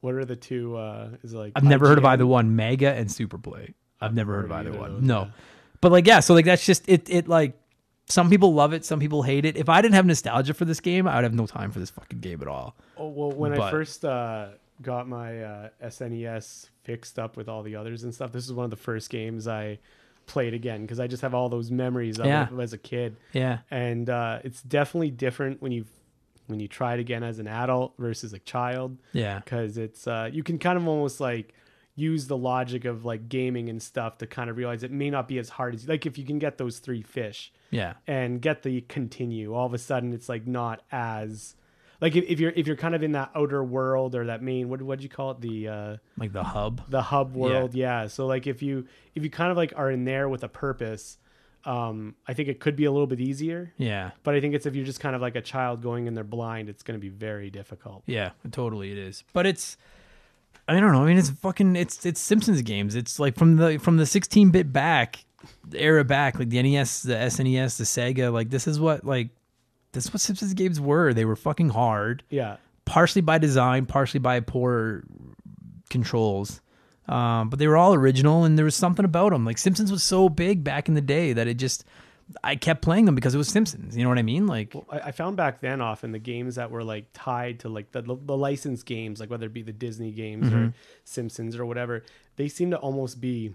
[0.00, 0.76] what are the two?
[0.76, 3.74] Uh, is it like I've never heard of either one, Mega and Superplay.
[4.00, 5.06] I've never heard of either one.
[5.06, 5.28] No,
[5.80, 7.08] but like yeah, so like that's just it.
[7.08, 7.58] It like
[8.08, 9.56] some people love it, some people hate it.
[9.56, 11.90] If I didn't have nostalgia for this game, I would have no time for this
[11.90, 12.76] fucking game at all.
[12.96, 14.48] Oh, well, when I first uh,
[14.80, 18.64] got my uh, SNES fixed up with all the others and stuff, this is one
[18.64, 19.78] of the first games I
[20.26, 22.48] played again because I just have all those memories of Yeah.
[22.52, 25.84] it as a kid, Yeah, and uh, it's definitely different when you
[26.48, 28.98] when you try it again as an adult versus a child.
[29.12, 31.54] Yeah, because it's uh, you can kind of almost like
[31.98, 35.26] use the logic of like gaming and stuff to kind of realize it may not
[35.26, 38.62] be as hard as like if you can get those three fish yeah, and get
[38.62, 41.54] the continue all of a sudden it's like not as
[42.00, 44.68] like if, if you're if you're kind of in that outer world or that main
[44.68, 46.82] what what do you call it the uh like the hub.
[46.88, 48.06] the hub world yeah.
[48.06, 51.18] so like if you if you kind of like are in there with a purpose
[51.64, 54.66] um i think it could be a little bit easier Yeah, but i think it's
[54.66, 57.00] if you're just kind of like a child going in there blind it's going to
[57.00, 59.24] be very difficult yeah, totally it is.
[59.32, 59.76] But it's
[60.68, 61.04] I don't know.
[61.04, 62.94] I mean, it's fucking it's it's Simpsons games.
[62.96, 65.24] It's like from the from the 16 bit back
[65.72, 68.32] era back, like the NES, the SNES, the Sega.
[68.32, 69.28] Like this is what like
[69.96, 71.12] this is what Simpsons games were.
[71.12, 72.22] They were fucking hard.
[72.30, 75.02] yeah partially by design, partially by poor
[75.90, 76.60] controls.
[77.08, 79.44] Um, but they were all original, and there was something about them.
[79.44, 81.84] Like Simpsons was so big back in the day that it just
[82.42, 83.96] I kept playing them because it was Simpsons.
[83.96, 84.46] You know what I mean?
[84.48, 87.92] Like I, I found back then often the games that were like tied to like
[87.92, 90.56] the the licensed games, like whether it be the Disney games Mm-hmm.
[90.66, 90.74] or
[91.04, 92.02] Simpsons or whatever,
[92.36, 93.54] they seem to almost be,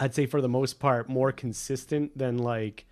[0.00, 2.86] I'd say for the most part, more consistent than like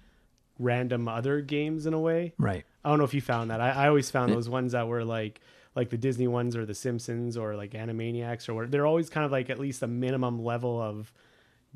[0.59, 2.33] random other games in a way.
[2.39, 2.65] right.
[2.85, 3.61] I don't know if you found that.
[3.61, 5.41] I, I always found those ones that were like
[5.75, 8.71] like the Disney ones or the Simpsons or like Animaniacs or whatever.
[8.71, 11.13] They're always kind of like at least a minimum level of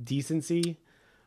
[0.03, 0.79] decency.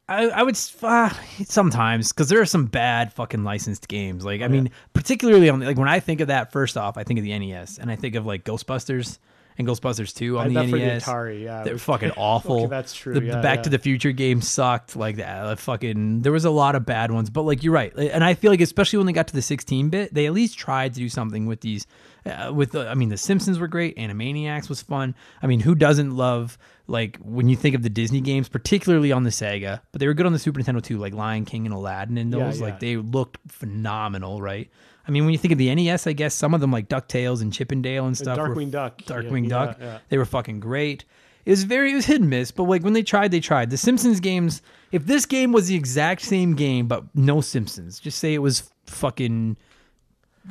[0.07, 1.09] I, I would uh,
[1.45, 4.25] sometimes because there are some bad fucking licensed games.
[4.25, 7.19] Like I mean, particularly on like when I think of that, first off, I think
[7.19, 9.19] of the NES and I think of like Ghostbusters
[9.59, 11.05] and Ghostbusters Two on I the thought for the NES.
[11.05, 11.63] Atari, yeah.
[11.63, 12.61] They're fucking awful.
[12.61, 13.63] Okay, that's true, The, the Back yeah.
[13.63, 14.95] to the Future games sucked.
[14.95, 16.21] Like that, uh, fucking.
[16.21, 18.61] There was a lot of bad ones, but like you're right, and I feel like
[18.61, 21.45] especially when they got to the 16 bit, they at least tried to do something
[21.45, 21.85] with these.
[22.25, 23.95] Uh, with the, I mean, the Simpsons were great.
[23.97, 25.15] Animaniacs was fun.
[25.41, 26.57] I mean, who doesn't love
[26.87, 29.81] like when you think of the Disney games, particularly on the Sega?
[29.91, 32.31] But they were good on the Super Nintendo too, like Lion King and Aladdin, and
[32.33, 32.65] Yeah, those yeah.
[32.65, 34.69] like they looked phenomenal, right?
[35.09, 37.41] I mean, when you think of the NES, I guess some of them like Ducktales
[37.41, 38.37] and Chip 'n Dale and stuff.
[38.37, 39.01] were Darkwing Duck.
[39.01, 39.77] Darkwing Yeah, Duck.
[39.79, 39.97] yeah, yeah.
[40.09, 41.03] They were fucking great.
[41.45, 43.71] It was very it was hit and miss, but like when they tried, they tried.
[43.71, 44.61] The Simpsons games.
[44.91, 48.69] If this game was the exact same game but no Simpsons, just say it was
[48.85, 49.57] fucking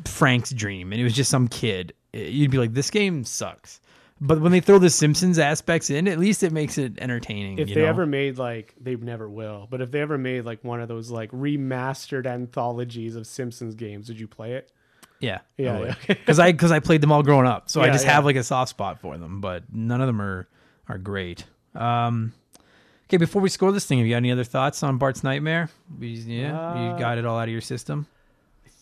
[0.04, 3.80] Frank's dream and it was just some kid, eh, you'd be like, this game sucks.
[4.20, 7.58] But when they throw the Simpsons aspects in, at least it makes it entertaining.
[7.58, 7.86] If they know?
[7.86, 11.10] ever made like they never will, but if they ever made like one of those
[11.10, 14.72] like remastered anthologies of Simpsons games, would you play it?
[15.20, 15.94] yeah, Yeah, yeah.
[16.06, 18.14] because I because I played them all growing up, so I just yeah.
[18.14, 19.40] have like a soft spot for them.
[19.40, 20.48] But none of them are
[20.88, 21.44] are great.
[21.74, 22.32] Um,
[23.04, 25.70] okay, before we score this thing, have you got any other thoughts on Bart's Nightmare?
[26.00, 28.06] Yeah, Uh, you got it all out of your system.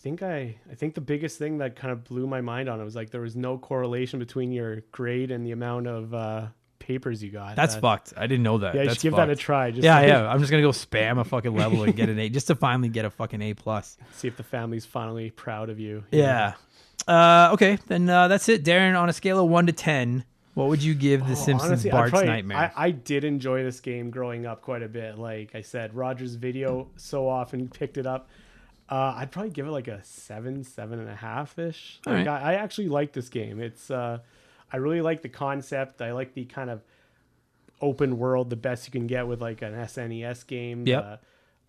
[0.06, 2.80] I think I I think the biggest thing that kind of blew my mind on
[2.80, 6.46] it was like there was no correlation between your grade and the amount of uh,
[6.78, 7.56] papers you got.
[7.56, 8.12] That's That- fucked.
[8.16, 8.76] I didn't know that.
[8.76, 9.72] Yeah, you That's should give that a try.
[9.72, 10.28] Just Yeah, to yeah.
[10.30, 12.88] I'm just gonna go spam a fucking level and get an A, just to finally
[12.88, 13.96] get a fucking A plus.
[14.12, 16.04] See if the family's finally proud of you.
[16.12, 16.54] Yeah.
[17.08, 18.96] Uh, okay, then uh, that's it, Darren.
[18.96, 20.22] On a scale of one to ten,
[20.54, 22.72] what would you give The Oh, Simpsons honestly, Bart's probably- Nightmare?
[22.76, 25.18] I, I did enjoy this game growing up quite a bit.
[25.18, 28.28] Like I said, Rogers video so often picked it up.
[28.88, 32.00] Uh, I'd probably give it like a seven, seven and a half ish.
[32.06, 32.28] Like, right.
[32.28, 33.60] I, I actually like this game.
[33.60, 34.18] It's uh,
[34.72, 36.00] I really like the concept.
[36.02, 36.82] I like the kind of
[37.80, 40.86] open world, the best you can get with like an SNES game.
[40.86, 41.20] Yep.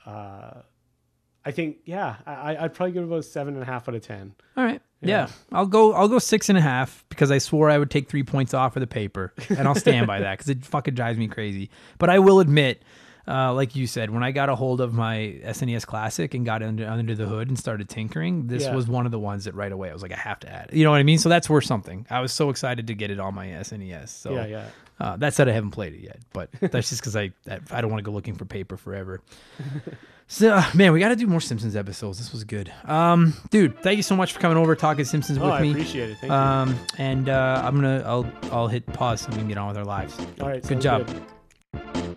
[0.06, 0.62] Uh, uh,
[1.44, 3.96] I think yeah, I, I'd probably give it about a seven and a half out
[3.96, 4.36] of ten.
[4.56, 4.82] All right.
[5.02, 5.10] Yeah.
[5.10, 5.28] Yeah.
[5.52, 5.94] I'll go.
[5.94, 8.76] I'll go six and a half because I swore I would take three points off
[8.76, 11.70] of the paper, and I'll stand by that because it fucking drives me crazy.
[12.00, 12.84] But I will admit,
[13.28, 16.64] uh, like you said, when I got a hold of my SNES Classic and got
[16.64, 18.76] under under the hood and started tinkering, this Yeah.
[18.76, 20.70] was one of the ones that right away I was like, I have to add
[20.72, 20.76] it.
[20.76, 21.18] You know what I mean?
[21.18, 22.06] So that's worth something.
[22.10, 24.10] I was so excited to get it on my SNES.
[24.10, 24.66] So Yeah, yeah.
[25.00, 27.32] Uh, that said, I haven't played it yet, but that's just because I
[27.72, 29.22] I don't want to go looking for paper forever.
[30.30, 32.18] So uh, man, we got to do more Simpsons episodes.
[32.18, 33.82] This was good, um, dude.
[33.82, 35.70] Thank you so much for coming over talking Simpsons Oh, with I me.
[35.70, 36.18] I appreciate it.
[36.20, 39.70] Thank Um, and uh, I'm gonna I'll I'll hit pause so we can get on
[39.70, 40.18] with our lives.
[40.42, 41.10] All right, good job.
[41.74, 42.16] And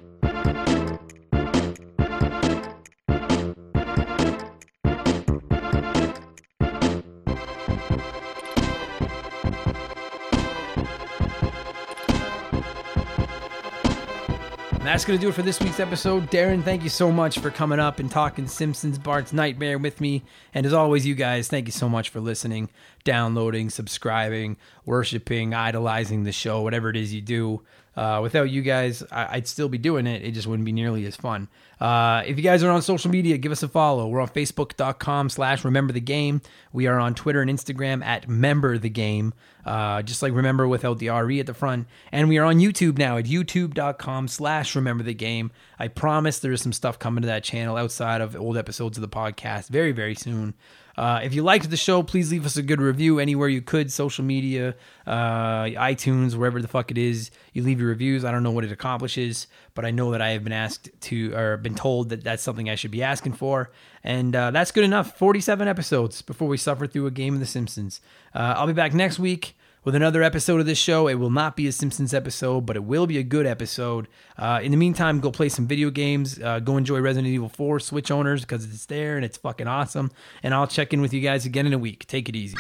[15.01, 16.31] that's going to do it for this week's episode.
[16.31, 20.23] Darren, thank you so much for coming up and talking Simpsons Bart's Nightmare with me.
[20.53, 22.69] And as always, you guys, thank you so much for listening,
[23.03, 27.63] downloading, subscribing, worshiping, idolizing the show, whatever it is you do.
[27.97, 30.23] Uh, without you guys, I- I'd still be doing it.
[30.23, 31.49] It just wouldn't be nearly as fun.
[31.81, 34.07] Uh, if you guys are on social media, give us a follow.
[34.07, 36.43] We're on Facebook.com slash Remember the Game.
[36.73, 39.33] We are on Twitter and Instagram at Member the Game,
[39.65, 41.87] uh, just like Remember without the RE at the front.
[42.13, 45.51] And we are on YouTube now at YouTube.com slash Remember the Game.
[45.79, 49.03] I promise there is some stuff coming to that channel outside of old episodes of
[49.03, 50.55] the podcast very, very soon.
[51.01, 53.91] Uh, if you liked the show, please leave us a good review anywhere you could,
[53.91, 54.75] social media,
[55.07, 57.31] uh, iTunes, wherever the fuck it is.
[57.55, 58.23] You leave your reviews.
[58.23, 61.35] I don't know what it accomplishes, but I know that I have been asked to,
[61.35, 63.71] or been told that that's something I should be asking for.
[64.05, 65.17] And uh, that's good enough.
[65.17, 68.03] 47 episodes before we suffer through a game of The Simpsons.
[68.35, 71.09] Uh, I'll be back next week with another episode of this show.
[71.09, 74.09] It will not be a Simpsons episode, but it will be a good episode.
[74.37, 76.39] Uh, in the meantime, go play some video games.
[76.39, 80.11] Uh, go enjoy Resident Evil 4 Switch owners because it's there and it's fucking awesome.
[80.43, 82.07] And I'll check in with you guys again in a week.
[82.07, 82.57] Take it easy.